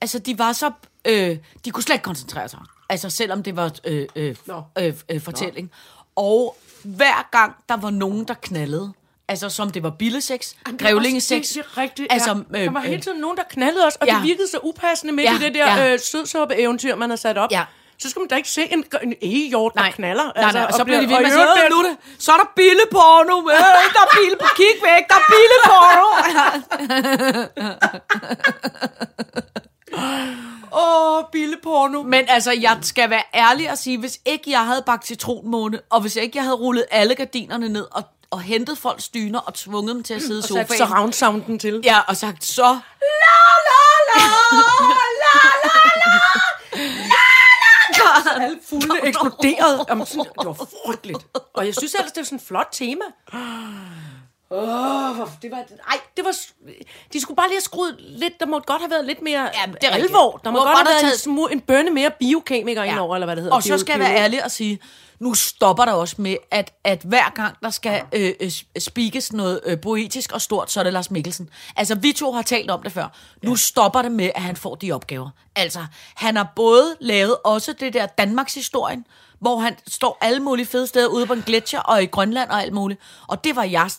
[0.00, 0.72] altså, de var så,
[1.04, 2.60] øh, de kunne slet ikke koncentrere sig.
[2.88, 4.62] Altså, selvom det var øh, øh, Nå.
[4.78, 5.70] øh, øh, fortælling.
[6.16, 8.92] Og hver gang, der var nogen, der knaldede,
[9.28, 10.48] altså, som det var billesex,
[10.78, 11.48] grævlingesex.
[11.48, 12.12] Det er rigtigt.
[12.12, 12.64] Altså, Altså, ja.
[12.64, 14.14] Der var øh, hele tiden nogen, der knaldede os, og ja.
[14.14, 15.92] det virkede så upassende midt Ja, i det der ja.
[15.92, 17.50] øh, sødsuppe-eventyr, man har sat op.
[17.52, 17.64] Ja.
[17.98, 20.32] Så skal man da ikke se en, en egehjort, der Nej, knaller.
[20.36, 21.96] Nej, nej, og så bliver de ved og med at sige, øvrigt "Øh, nu det,
[22.18, 23.56] så er der billeporno, øh,
[23.96, 26.06] der er bille på kig væk, der er billeporno.
[30.82, 32.02] Åh, billeporno.
[32.02, 36.00] Men altså, jeg skal være ærlig og sige, hvis ikke jeg havde bagt citronmåne, og
[36.00, 38.02] hvis ikke jeg havde rullet alle gardinerne ned og,
[38.36, 40.78] og hentet folks dyner og tvunget dem til at sidde i Og sat sofaen.
[40.88, 41.80] surround sounden til.
[41.84, 42.78] Ja, og sagt så...
[48.40, 49.84] Alle fuglene eksploderede.
[49.88, 51.26] Jamen, det var frygteligt.
[51.54, 53.04] Og jeg synes ellers, det var sådan et flot tema.
[54.50, 55.56] Åh, oh, det var...
[55.56, 56.34] Ej, det var...
[57.12, 58.40] De skulle bare lige have skruet lidt...
[58.40, 60.26] Der måtte godt have været lidt mere Ja, det er alvor.
[60.26, 60.44] rigtigt.
[60.44, 62.90] Der Må må, godt have været en, smu, en bønne mere biokemiker ja.
[62.90, 63.56] indover, eller hvad det hedder.
[63.56, 64.78] Og så skal jeg være ærlig og sige,
[65.18, 69.80] nu stopper der også med, at, at hver gang der skal øh, øh, noget øh,
[69.80, 71.50] poetisk og stort, så er det Lars Mikkelsen.
[71.76, 73.08] Altså, vi to har talt om det før.
[73.42, 73.56] Nu ja.
[73.56, 75.30] stopper det med, at han får de opgaver.
[75.56, 79.06] Altså, han har både lavet også det der Danmarks historien,
[79.38, 82.62] hvor han står alle mulige fede steder ude på en gletsjer og i Grønland og
[82.62, 83.00] alt muligt.
[83.26, 83.90] Og det var jeg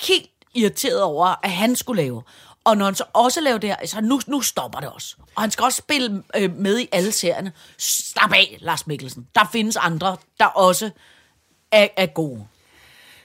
[0.00, 2.22] helt irriteret over, at han skulle lave.
[2.64, 5.16] Og når han så også laver det her, så nu, nu stopper det også.
[5.34, 7.52] Og han skal også spille øh, med i alle serierne.
[7.78, 9.26] Slap af, Lars Mikkelsen.
[9.34, 10.90] Der findes andre, der også
[11.72, 12.46] er, er gode.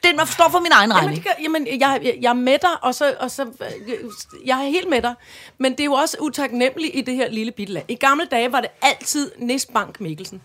[0.03, 1.15] Den man forstår for min egen Jamen, regning.
[1.15, 3.97] det kan, jamen jeg, jeg, jeg er med dig, og så, og så, øh,
[4.45, 5.13] jeg er helt med dig.
[5.57, 7.85] Men det er jo også utaknemmeligt i det her lille bitte land.
[7.87, 10.41] I gamle dage var det altid Nisbank Mikkelsen.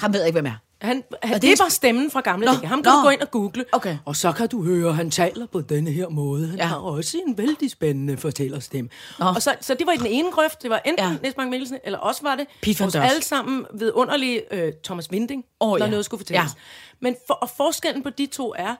[0.00, 0.65] Han ved ikke, hvem er.
[0.80, 2.66] Han, han, det det, er- var stemmen fra gamle Nå, dage.
[2.66, 2.98] Ham kan nå.
[2.98, 3.64] du gå ind og google.
[3.72, 3.96] Okay.
[4.04, 6.46] Og så kan du høre, at han taler på denne her måde.
[6.48, 6.64] Han Ja.
[6.64, 8.90] har også en vældig spændende fortællerstemme.
[9.18, 9.26] Nå.
[9.26, 10.62] Og så, så det var i den ene grøft.
[10.62, 11.16] Det var enten Ja.
[11.22, 12.94] Niels Mikkelsen, eller også var det vores Dors.
[12.94, 15.90] alle sammen vidunderlige øh, Thomas Winding, Åh, når ja.
[15.90, 16.50] noget skulle fortælles.
[16.56, 16.60] Ja.
[17.00, 18.74] Men for, og forskellen på de to er,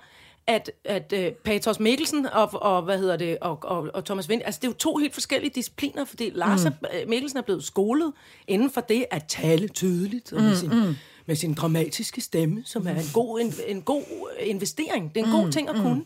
[0.48, 4.42] at, at uh, Patos Mikkelsen og, og, hvad hedder det, og, og, og Thomas Vind,
[4.44, 6.70] altså det er jo to helt forskellige discipliner, fordi Lars mm.
[7.08, 8.12] Mikkelsen er blevet skolet
[8.48, 10.96] inden for det at tale tydeligt og med, sin, mm.
[11.26, 14.02] Med sin dramatiske stemme, som er en god, en, en god
[14.40, 15.14] investering.
[15.14, 16.04] Det er en god ting at kunne.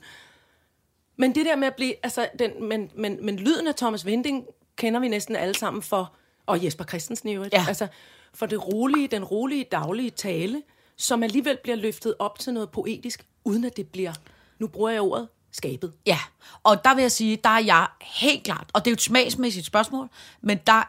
[1.16, 4.45] Men det der med at blive, altså, den, men, men, men lyden af Thomas Winding
[4.77, 6.12] kender vi næsten alle sammen for,
[6.47, 7.64] og Jesper Christensen i øvrigt, Ja.
[7.68, 7.87] altså
[8.35, 10.62] for det rolige, den rolige daglige tale,
[10.97, 14.12] som alligevel bliver løftet op til noget poetisk, uden at det bliver,
[14.59, 15.93] nu bruger jeg ordet, skabet.
[16.07, 16.18] Ja,
[16.62, 19.01] og der vil jeg sige, der er jeg helt klart, og det er jo et
[19.01, 20.09] smagsmæssigt spørgsmål,
[20.41, 20.83] men der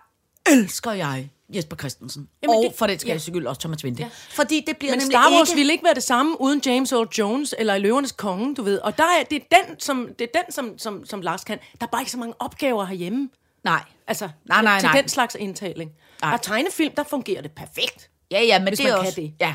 [0.51, 2.27] elsker jeg Jesper Christensen.
[2.43, 3.17] Jamen, og det- for den skal ja.
[3.17, 4.03] skyld også Thomas Winde.
[4.03, 4.09] Ja.
[4.29, 5.57] Fordi det bliver Men Star Wars ikke...
[5.57, 8.79] ville ikke være det samme uden James Earl Jones eller Løvernes Konge, du ved.
[8.79, 11.57] Og der er, det er den, som, det er den som, som, som Lars kan.
[11.79, 13.29] Der er bare ikke så mange opgaver herhjemme.
[13.63, 13.83] Nej.
[14.07, 15.01] Altså, Nej, nej, til nej.
[15.01, 15.91] den slags indtaling.
[16.21, 16.33] Nej.
[16.33, 18.09] Og tegnefilm, der fungerer det perfekt.
[18.31, 19.21] Ja, ja, men Hvis det man kan også...
[19.21, 19.33] det.
[19.39, 19.53] Ja.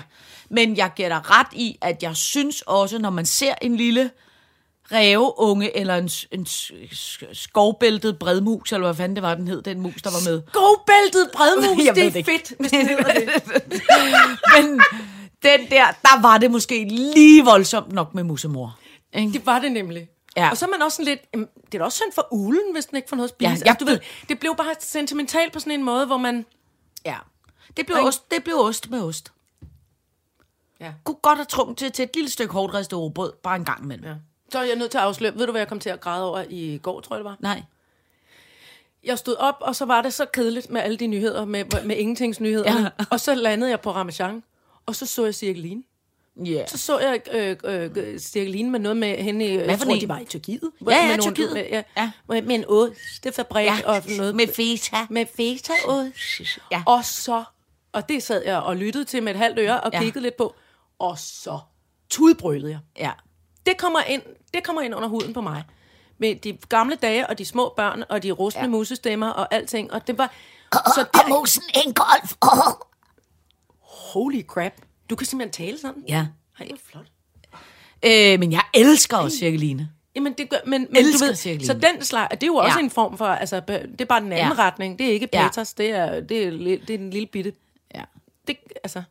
[0.48, 4.10] Men jeg giver dig ret i, at jeg synes også, når man ser en lille
[4.92, 6.46] ræveunge, eller en, en
[7.32, 10.42] skovbæltet bredmus, eller hvad fanden det var, den hed, den mus, der var med.
[10.48, 13.28] Skovbæltet bredmus, det er det fedt, hvis det hedder det.
[14.56, 14.80] Men
[15.42, 18.78] den der, der var det måske lige voldsomt nok med musemor.
[19.14, 19.32] Ikke?
[19.32, 20.08] Det var det nemlig.
[20.36, 20.50] Ja.
[20.50, 22.72] Og så er man også sådan lidt, jamen, det er da også synd for ulen,
[22.72, 23.48] hvis den ikke får noget at spise.
[23.48, 26.46] Ja, Ja, altså, du ved, det blev bare sentimentalt på sådan en måde, hvor man...
[27.04, 27.16] Ja.
[27.76, 29.32] Det blev, ost, det blev ost med ost.
[30.80, 30.92] Ja.
[31.04, 33.82] Kunne godt have trunget til, til et lille stykke hårdt ristet rugbrød, bare en gang
[33.84, 34.06] imellem.
[34.06, 34.14] Ja.
[34.52, 35.34] Så er jeg nødt til at afsløre.
[35.38, 37.36] Ved du, hvad jeg kom til at græde over i går, tror jeg det var?
[37.40, 37.62] Nej.
[39.04, 41.96] Jeg stod op, og så var det så kedeligt med alle de nyheder, med, med
[41.96, 42.80] ingentingsnyheder.
[42.82, 42.88] Ja.
[43.10, 44.42] Og så landede jeg på Ramachan,
[44.86, 45.82] og så så jeg Cirkeline.
[46.46, 46.68] Yeah.
[46.68, 50.00] Så så jeg øh, øh, Cirkeline med noget med hende, i- jeg for tror, en?
[50.00, 50.70] de var i Tyrkiet.
[50.86, 51.52] Ja, ja, med nogle- Tyrkiet.
[51.52, 52.10] Med, ja, Ja.
[52.28, 54.34] Med, en ostefabrik Ja, og noget.
[54.34, 54.96] med feta.
[55.10, 56.58] Med fetaost.
[56.70, 56.82] Ja.
[56.86, 57.44] Og så,
[57.92, 60.00] og det sad jeg og lyttede til med et halvt øre og Ja.
[60.02, 60.54] kiggede lidt på,
[60.98, 61.58] og så
[62.10, 62.78] tudbrølede jeg.
[62.98, 63.12] Ja.
[63.66, 64.22] Det kommer ind,
[64.54, 65.62] det kommer ind under huden på mig.
[66.18, 68.68] Med de gamle dage, og de små børn, og de rustne ja.
[68.68, 69.92] musestemmer, og alting.
[69.92, 70.32] Og det var...
[70.72, 72.34] Så Og der, musen en golf.
[72.42, 72.72] Oh.
[74.12, 74.72] holy crap.
[75.10, 76.04] Du kan simpelthen tale sådan.
[76.08, 76.26] Ja.
[76.60, 77.06] Ej, hvor flot.
[78.04, 79.88] Øh, men jeg elsker også Cirkeline.
[80.14, 81.66] Jamen, det gør, men, men Elsker du ved, Cirkeline.
[81.66, 82.84] så den slag, det er jo også Ja.
[82.84, 84.62] en form for, altså, det er bare den anden Ja.
[84.62, 84.66] ja.
[84.68, 84.98] retning.
[84.98, 85.48] Det er ikke Ja.
[85.48, 87.52] Peters, det, er, det, er, det er en lille bitte,
[87.94, 88.02] Ja.
[88.46, 89.02] det, altså,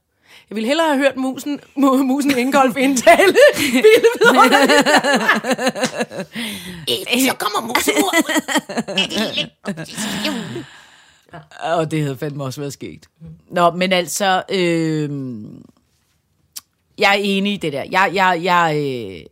[0.49, 3.35] jeg ville hellere have hørt musen, mu- musen Ingolf indtale.
[3.57, 3.83] Ville
[4.19, 4.87] vidunderligt.
[7.29, 7.75] Så kommer ud.
[11.59, 13.05] Og det havde fandme også været sket.
[13.49, 15.09] Nå, men altså, øh,
[16.97, 17.83] jeg er enig i det der.
[17.91, 19.25] Jeg, jeg, jeg, øh,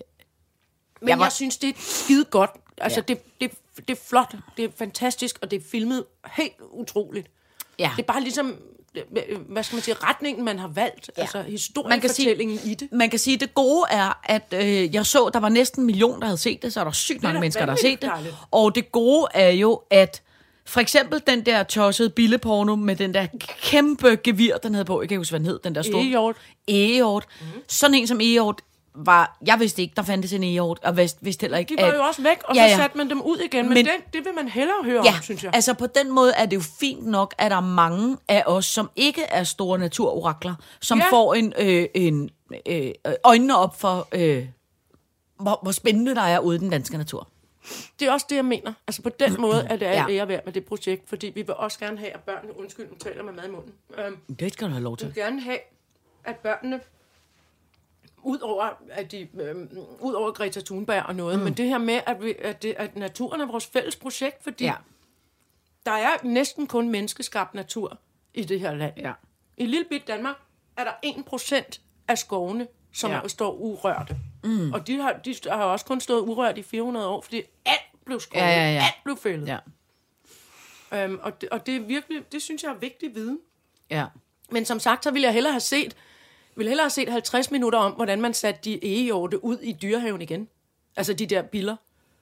[1.01, 2.51] Men Jeg var- jeg synes, det er skide godt.
[2.77, 3.13] Altså, Ja.
[3.13, 3.51] det, det,
[3.87, 6.03] det er flot, det er fantastisk, og det er filmet
[6.37, 7.27] helt utroligt.
[7.79, 7.91] ja.
[7.97, 8.55] Det er bare ligesom,
[9.49, 11.11] hvad skal man sige, retningen, man har valgt.
[11.17, 11.21] Ja.
[11.21, 12.87] Altså, historiefortællingen i det.
[12.91, 15.85] Man kan sige, at det gode er, at øh, jeg så, der var næsten en
[15.85, 18.11] million, der havde set det, så er der sygt mange mennesker, der har set det.
[18.51, 20.21] Og det gode er jo, at
[20.65, 23.27] for eksempel den der tossede billeporno med den der
[23.61, 26.01] kæmpe gevir, den havde på, jeg kan ikke huske, hvad den hed, den der store...
[26.01, 26.35] Egehjort.
[26.67, 27.25] Egehjort.
[27.41, 27.47] Mm.
[27.67, 28.61] Sådan en som Egehjort
[28.95, 31.87] var, jeg vidste ikke, der fandtes en Egehjort, og vidste, vidste heller ikke, De var
[31.89, 32.75] at- jo også væk, og Ja, så ja.
[32.77, 33.65] satte man dem ud igen.
[33.65, 35.51] Men, Men- det, det vil man hellere høre Ja, om, synes jeg.
[35.55, 38.65] altså på den måde er det jo fint nok, at der er mange af os,
[38.65, 41.09] som ikke er store naturorakler, som ja.
[41.11, 42.29] Får en, øh, en
[42.65, 42.91] øh,
[43.23, 44.45] øjnene op for, øh,
[45.39, 47.27] hvor, hvor spændende der er ude i den danske natur.
[47.99, 48.73] Det er også det, jeg mener.
[48.87, 49.91] Altså på den måde er det Ja.
[50.07, 50.09] ja.
[50.09, 52.95] ære værd med det projekt, fordi vi vil også gerne have, at børnene, undskyld, nu
[52.99, 55.07] taler med mad i munden, øhm, Det skal du have lov vi til.
[55.07, 55.57] vil gerne have,
[56.23, 56.79] at børnene,
[58.23, 59.69] udover, at de, øhm,
[59.99, 61.43] udover Greta Thunberg og noget, mm.
[61.43, 64.63] men det her med, at, vi, at, det, at naturen er vores fælles projekt, fordi
[64.63, 64.73] Ja.
[65.85, 67.97] der er næsten kun menneskeskabt natur
[68.33, 68.93] i det her land.
[68.97, 69.13] Ja.
[69.57, 70.35] I lille bit Danmark
[70.77, 73.27] er der 1% af skovene, som Ja.
[73.27, 74.17] står urørte.
[74.43, 74.73] Mm.
[74.73, 78.19] Og de har, de har også kun stået urørt i 400 år, fordi alt blev
[78.19, 78.77] skåret, Ja, ja, ja.
[78.83, 79.47] alt blev fældet.
[79.47, 79.57] Ja.
[81.03, 83.39] Øhm, og, det, og det er virkelig, det synes jeg er vigtig viden.
[83.89, 84.05] Ja.
[84.51, 85.95] Men som sagt, så ville jeg hellere have set,
[86.55, 90.21] ville hellere have set 50 minutter om, hvordan man satte de egehjorte ud i dyrehaven
[90.21, 90.47] igen.
[90.95, 91.75] Altså de der biller.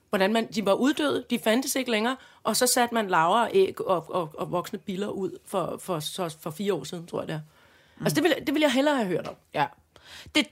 [0.08, 3.50] Hvordan man, de var uddøde, de fandtes ikke længere, og så satte man laver og
[3.52, 7.20] æg og, og, og voksne biller ud for, for, så, for fire år siden, tror
[7.20, 7.40] jeg det er.
[7.98, 8.04] Mm.
[8.04, 9.34] Altså det ville, det ville jeg hellere have hørt om.
[9.54, 9.66] ja.
[10.34, 10.46] Det,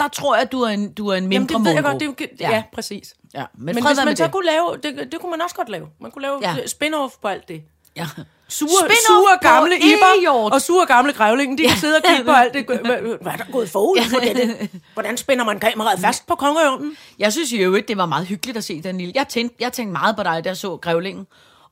[0.00, 2.00] der tror jeg, at du er en, du er en mindre Jamen det ved jeg
[2.08, 2.50] godt, det ja.
[2.50, 3.14] ja, præcis.
[3.34, 3.44] ja.
[3.54, 4.32] Men, Men, hvis man så det.
[4.32, 5.88] kunne lave, det, det kunne man også godt lave.
[6.00, 6.56] Man kunne lave ja.
[6.66, 7.62] spin-off på alt det.
[7.96, 8.06] Ja.
[8.48, 8.70] Sure,
[9.06, 12.66] sure gamle Iber og sure gamle grævlingen, de kan sidde og kigge på alt det.
[13.22, 14.70] Hvad, er der gået forud for det?
[14.94, 16.96] Hvordan spænder man kameraet fast på kongeørnen?
[17.18, 19.12] Jeg synes jo øvrigt, det var meget hyggeligt at se den lille.
[19.16, 21.26] Jeg tænkte, jeg tænkte meget på dig, da jeg så Grævlingen.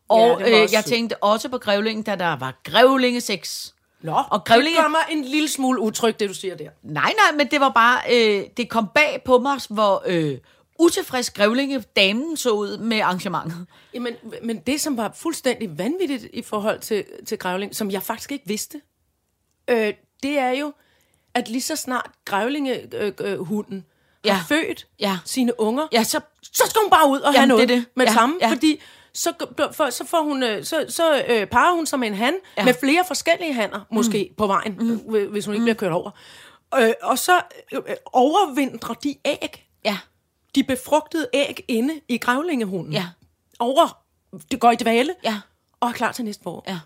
[0.09, 3.75] Og Ja, ja, øh, jeg tænkte også på Grævlingen, da der var Grævlinge 6.
[4.03, 6.69] Nå, Og grævlinge- det gør mig en lille smule utryg, det du siger der.
[6.83, 10.35] Nej, nej, men det var bare, øh, det kom bag på mig, hvor øh,
[10.79, 13.67] utilfreds Grævlinge damen så ud med arrangementet.
[13.95, 18.33] Jamen, men det, som var fuldstændig vanvittigt i forhold til, til grævling, som jeg faktisk
[18.33, 18.81] ikke vidste,
[19.71, 20.73] øh, det er jo,
[21.35, 23.85] at lige så snart grævlingehunden øh, øh, hunden
[24.25, 24.33] Ja.
[24.33, 25.19] har født Ja.
[25.25, 27.85] sine unger, Ja, så så skal hun bare ud og have Jamen, noget det det.
[27.97, 28.51] med Ja, samme, ja.
[28.51, 28.81] fordi
[29.15, 29.33] så,
[29.73, 32.63] for, så får hun, øh, så, så øh, parer hun sig med en han, Ja.
[32.63, 32.65] ja.
[32.65, 34.35] med flere forskellige hanner, måske mm.
[34.37, 35.15] på vejen, mm.
[35.15, 36.11] øh, hvis hun ikke bliver kørt over.
[36.79, 37.41] Øh, og så
[37.73, 39.99] øh, øh, overvintrer de æg, ja,
[40.55, 42.93] de befrugtede æg inde i grævlingehunden.
[42.93, 43.07] Ja.
[43.59, 43.99] Over,
[44.51, 45.41] det går i dvale, ja,
[45.81, 46.65] og er klar til næste forår.
[46.69, 46.79] ja.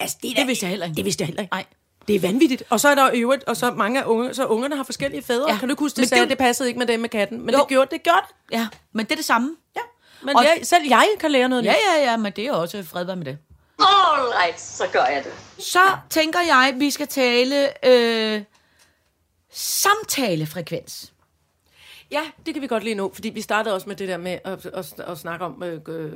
[0.00, 0.96] Altså, det, er Det vidste jeg heller ikke.
[0.96, 1.52] Det vidste jeg heller ikke.
[1.54, 1.64] Nej.
[2.08, 2.62] Det er vanvittigt.
[2.70, 5.48] Og så er der øvrigt, og så mange af unge, så ungerne har forskellige fædre.
[5.48, 5.52] Ja.
[5.54, 5.58] Ja.
[5.60, 7.08] Kan du ikke huske, Men det sagde, det- det, det passede ikke med dem med
[7.08, 7.42] katten.
[7.42, 7.60] Men Jo.
[7.60, 8.02] det gjorde det.
[8.02, 8.56] Gjorde det.
[8.58, 9.56] Ja, men det er det samme.
[9.76, 9.80] Ja.
[10.22, 12.82] Men Og- jeg, selv jeg kan lære noget Ja, ja, ja, men det er også
[12.82, 13.38] fred med det.
[13.78, 15.64] All right, så gør jeg det.
[15.64, 18.42] Så tænker jeg, at vi skal tale øh,
[19.50, 21.12] samtalefrekvens.
[22.10, 24.38] Ja, det kan vi godt lige nu, fordi vi startede også med det der med
[24.44, 26.12] at, at, at snakke om, øh, øh,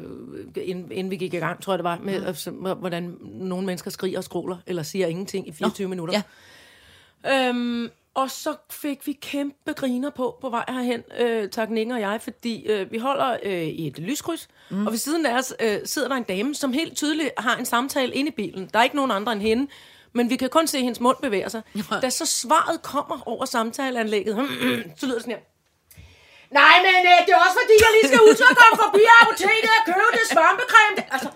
[0.57, 3.66] inden, inden vi gik i gang, tror jeg det var, med at, så- hvordan nogle
[3.66, 6.22] mennesker skriger og skråler, eller siger ingenting i 24 Nå, minutter.
[7.24, 7.49] Ja.
[7.49, 12.01] Øhm, og så fik vi kæmpe griner på på vej herhen, øh, tak Inge og
[12.01, 14.86] jeg, fordi øh, vi holder øh, i et lyskryds, mm.
[14.86, 17.64] og ved siden af os øh, sidder der en dame, som helt tydeligt har en
[17.64, 18.70] samtale inde i bilen.
[18.72, 19.66] Der er ikke nogen andre end hende,
[20.12, 21.62] men vi kan kun se, at hendes mund bevæger sig.
[21.76, 21.80] Ja.
[22.03, 24.36] Da så svaret kommer over samtaleanlægget,
[24.97, 25.41] så lyder det sådan her.
[26.61, 29.70] Nej, men øh, det er også fordi, jeg lige skal ud og komme forbi apoteket
[29.78, 30.94] og købe det svampecreme.
[30.96, 31.28] Det- Altså,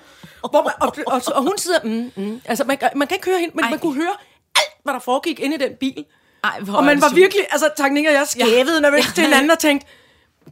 [0.53, 1.81] hvor man, og, og, og, hun sidder...
[1.85, 3.71] Mm, mm, altså, man, kan- man kan ikke høre hende, men Ej.
[3.71, 4.17] man kunne høre
[4.61, 6.05] alt, hvad der foregik inde i den bil.
[6.45, 9.12] Ej, hvor Og man var virkelig, altså Tagning og jeg skævede nervøst Ja.
[9.15, 9.87] til hinanden og tænkte,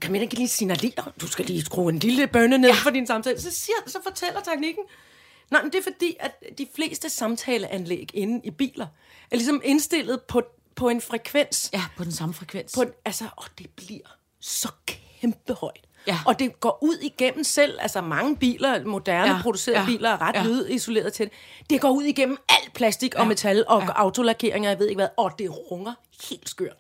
[0.01, 2.75] kan man ikke lige signalere, du skal lige skrue en lille bønne ned ja.
[2.75, 3.41] for din samtale.
[3.41, 4.85] Så, siger, så fortæller teknikken,
[5.51, 8.87] nej, men det er fordi, at de fleste samtaleanlæg inde i biler
[9.31, 10.43] er ligesom indstillet på,
[10.77, 12.73] på en frekvens, Ja, på den samme frekvens.
[12.75, 14.09] på en, altså, og det bliver
[14.43, 15.87] så kæmpe højt.
[16.07, 16.19] Ja.
[16.27, 20.21] Og det går ud igennem selv, altså mange biler, moderne Ja, producerede ja, biler er
[20.23, 20.43] ret ja.
[20.43, 21.33] lydisoleret til det.
[21.71, 23.89] Det går ud igennem alt plastik og Ja, metal og ja.
[23.95, 25.93] autolakeringer, jeg ved ikke hvad, og det runger
[26.31, 26.77] helt skørt.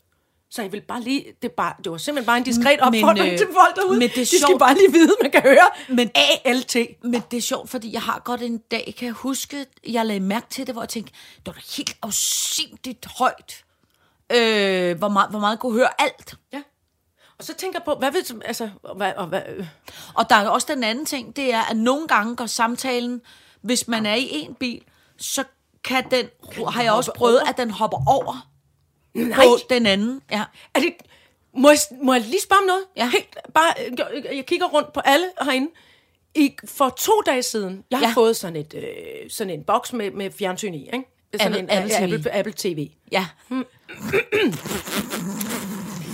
[0.50, 3.32] Så jeg vil bare lige, det, bare, det var simpelthen bare en diskret Men, opfordring
[3.32, 3.98] øh, til folk derude.
[3.98, 4.58] men det er De skal sjovt.
[4.58, 6.10] bare lige vide, man kan høre Men-
[6.44, 6.76] ALT.
[7.02, 10.20] Men det er sjovt, fordi jeg har godt en dag, kan jeg huske, jeg lagde
[10.20, 13.64] mærke til det, hvor jeg tænkte, det var da helt afsindigt højt.
[14.32, 16.34] Øh, hvor, meget, hvor meget jeg kunne høre alt.
[16.52, 16.62] Ja.
[17.42, 19.66] Og så tænker jeg på, hvad vil, altså, hvad, og hvad, øh,
[20.14, 23.20] Og der er også den anden ting, det er, at nogle gange går samtalen,
[23.62, 24.82] hvis man er i en bil,
[25.18, 25.44] så
[25.84, 26.26] kan den,
[26.68, 27.48] har jeg også prøvet, over?
[27.50, 28.48] at den hopper over
[29.14, 30.22] nej, på den anden.
[30.30, 30.44] Ja.
[30.74, 30.92] Er det,
[31.56, 32.84] må, jeg, må jeg lige spørge om noget?
[32.96, 33.10] Ja.
[33.10, 35.70] Helt, bare, jeg, jeg kigger rundt på alle herinde.
[36.34, 38.12] I, for to dage siden, jeg har Ja.
[38.14, 41.04] fået sådan, et, øh, sådan en boks med, med fjernsyn i, ikke?
[41.40, 42.14] Sådan Apple- en Apple TV.
[42.14, 42.88] Apple, Apple TV.
[43.12, 43.26] ja.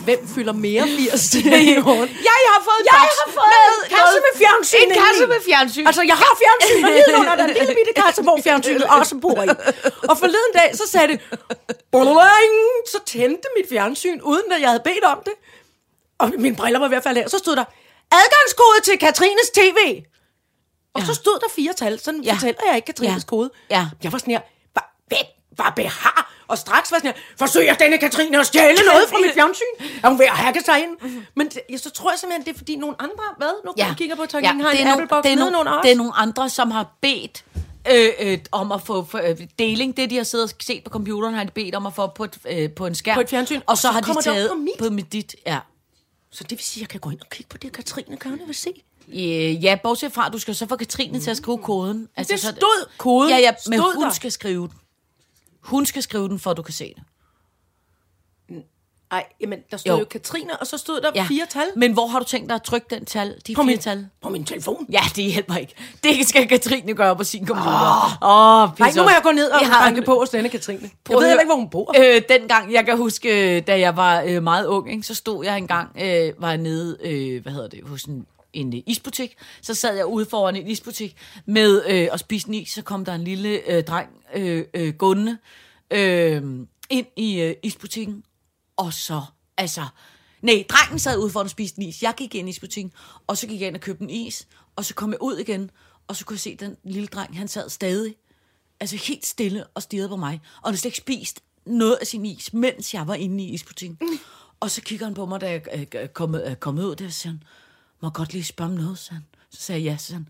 [0.09, 1.43] Hvem fylder mere 80 i
[1.89, 2.09] morgen?
[2.31, 5.27] Jeg har fået Jeg har fået en kasse med fjernsyn En kasse i.
[5.35, 5.87] med fjernsyn.
[5.87, 9.15] Altså, jeg har fjernsyn, og nedenunder der er en lille bitte kasse, hvor fjernsynet også
[9.25, 9.49] bor i.
[10.11, 11.19] Og forleden dag, så sagde det,
[11.93, 12.55] "Boing!"
[12.93, 15.33] så tændte mit fjernsyn, uden at jeg havde bedt om det.
[16.19, 17.31] Og mine briller var ved at falde af.
[17.31, 17.65] Så stod der,
[18.21, 19.79] adgangskode til Katrines TV.
[20.95, 21.07] Og Ja.
[21.07, 22.01] så stod der fire tal.
[22.01, 22.33] Sådan Ja.
[22.35, 23.27] fortæller jeg ikke Katrines Ja.
[23.29, 23.51] kode.
[23.71, 23.87] Ja.
[24.03, 24.41] Jeg var sådan her,
[24.73, 25.19] hvad,
[25.57, 26.33] hvad, behar?
[26.49, 29.65] Og straks var sådan her, forsøger denne Katrine at stjæle noget fra mit fjernsyn?
[30.05, 31.23] Er hun ved at hacke sig ind?
[31.37, 33.65] Men det, jeg, så tror jeg simpelthen, det er fordi nogle andre, hvad?
[33.65, 33.95] Nu ja.
[33.99, 35.73] kigger på, at ja, har en det er Apple nogle- Box det er nogle, under
[35.73, 35.83] os.
[35.83, 37.45] Det er nogle andre, som har bedt
[37.91, 39.97] øh, øh, om at få for, øh, deling.
[39.97, 42.25] Det, de har siddet og set på computeren, har de bedt om at få på,
[42.25, 43.15] et, øh, på en skærm.
[43.15, 43.61] På et fjernsyn.
[43.67, 44.73] Og så, så har de taget på mit.
[44.79, 45.37] på mit dit.
[45.47, 45.59] Ja.
[46.31, 48.41] Så det vil sige, at jeg kan gå ind og kigge på det, Katrine gerne
[48.47, 48.71] vil se.
[49.09, 52.09] Øh, ja, bortset fra, at du skal så få Katrine til at skrive koden.
[52.17, 53.31] Altså, Det så- stod koden.
[53.31, 54.11] Ja, ja, men hun der.
[54.11, 54.77] skal skrive den.
[55.61, 57.03] Hun skal skrive den, for at du kan se det.
[59.13, 59.99] Nej, jamen, der stod Jo.
[59.99, 61.25] jo, Katrine, og så stod der Ja.
[61.29, 63.67] fire tal Men hvor har du tænkt dig at trykke den tal, de på fire
[63.67, 64.09] min, tal?
[64.23, 64.87] på min telefon.
[64.93, 65.75] Ja, det hjælper ikke.
[66.05, 68.19] Det skal Katrine gøre på sin computer.
[68.23, 69.69] Åh, oh, Nej, nu må jeg gå ned og Ja.
[69.71, 70.81] banke på hos denne Katrine.
[70.83, 71.95] Jeg Prøv at ved heller ikke, hvor hun bor.
[71.99, 75.45] Øh, dengang, jeg kan huske, øh, da jeg var øh, meget ung, ikke, så stod
[75.45, 79.37] jeg engang, øh, var jeg nede, øh, hvad hedder det, hos en, en øh, isbutik.
[79.63, 83.05] Så sad jeg ude foran en isbutik med øh, og spiste en is, så kom
[83.05, 85.39] der en lille øh, dreng øh, øh, gående
[85.91, 86.43] øh,
[86.91, 88.25] ind i øh, isbutikken,
[88.77, 89.23] og så,
[89.57, 89.87] altså,
[90.43, 92.03] nej, drengen sad ude foran og spiste en is.
[92.03, 92.93] Jeg gik ind i isbutikken,
[93.27, 95.71] og så gik jeg ind og købte en is, og så kom jeg ud igen,
[96.09, 98.15] og så kunne jeg se den lille dreng, han sad stadig
[98.81, 102.07] altså helt stille og stirrede på mig, og han havde slet ikke spist noget af
[102.07, 103.99] sin is, mens jeg var inde i isbutikken.
[104.61, 107.33] Og så kigger han på mig, da jeg øh, kommet, er kommet ud, der siger
[107.33, 107.43] han,
[108.03, 109.25] må godt lige spørge om noget, sagde han.
[109.51, 110.29] Så sagde jeg ja, så sagde han,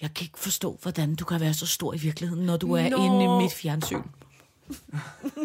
[0.00, 2.88] jeg kan ikke forstå, hvordan du kan være så stor i virkeligheden, når du er
[2.88, 2.96] Nå.
[2.96, 4.02] inde i mit fjernsyn.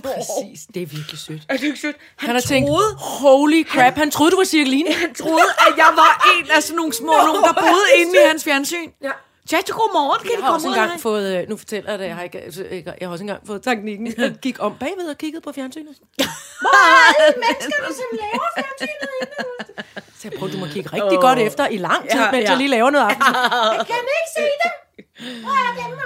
[0.04, 1.46] Præcis, det er virkelig sødt.
[1.50, 1.96] Er det ikke sødt?
[2.16, 4.94] Han, Han har tænkt, troede, holy crap, han troede, du var Cirkeline.
[4.94, 8.28] han troede, at jeg var en af sådan nogle små nogen, der boede inde i
[8.30, 8.90] hans fjernsyn.
[9.02, 9.12] Ja.
[9.50, 10.20] Tjatje, godmorgen.
[10.22, 12.64] Kan Jeg har også engang fået, øh, nu fortæller jeg det, jeg har, ikke, altså,
[12.64, 14.14] ikke- jeg har også engang fået teknikken.
[14.18, 15.96] Jeg gik om bagved og kiggede på fjernsynet.
[20.20, 21.22] Så jeg prøvede, du må kigge rigtig oh.
[21.22, 22.50] godt efter i lang tid, Ja, ja, mens ja.
[22.50, 23.24] jeg lige laver noget aften.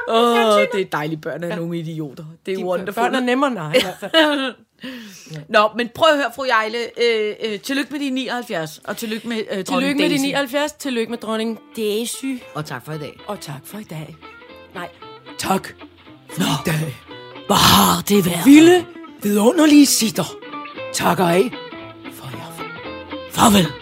[0.07, 2.25] Åh, oh, det er dejlige børn af nogle idioter.
[2.45, 3.03] Det er De wonderful.
[3.03, 3.73] Børn er nemmere nej,
[5.49, 6.77] Nå, men prøv at høre, fru Jejle.
[7.03, 10.25] Øh, øh, tillykke med de 79, og tillykke med øh, dronning Tillykke med de Daisy.
[10.25, 13.19] 79, tillykke med dronning Daisy, Og tak for i dag.
[13.27, 14.15] og tak for i dag.
[14.75, 14.89] Nej,
[15.37, 15.67] tak
[16.33, 16.95] for i dag.
[17.47, 18.45] Hvor har det været?
[18.45, 18.85] Vilde,
[19.23, 20.35] vidunderlige sitter.
[20.93, 21.51] Takker af
[22.13, 22.67] for jer.
[23.31, 23.80] Farvel.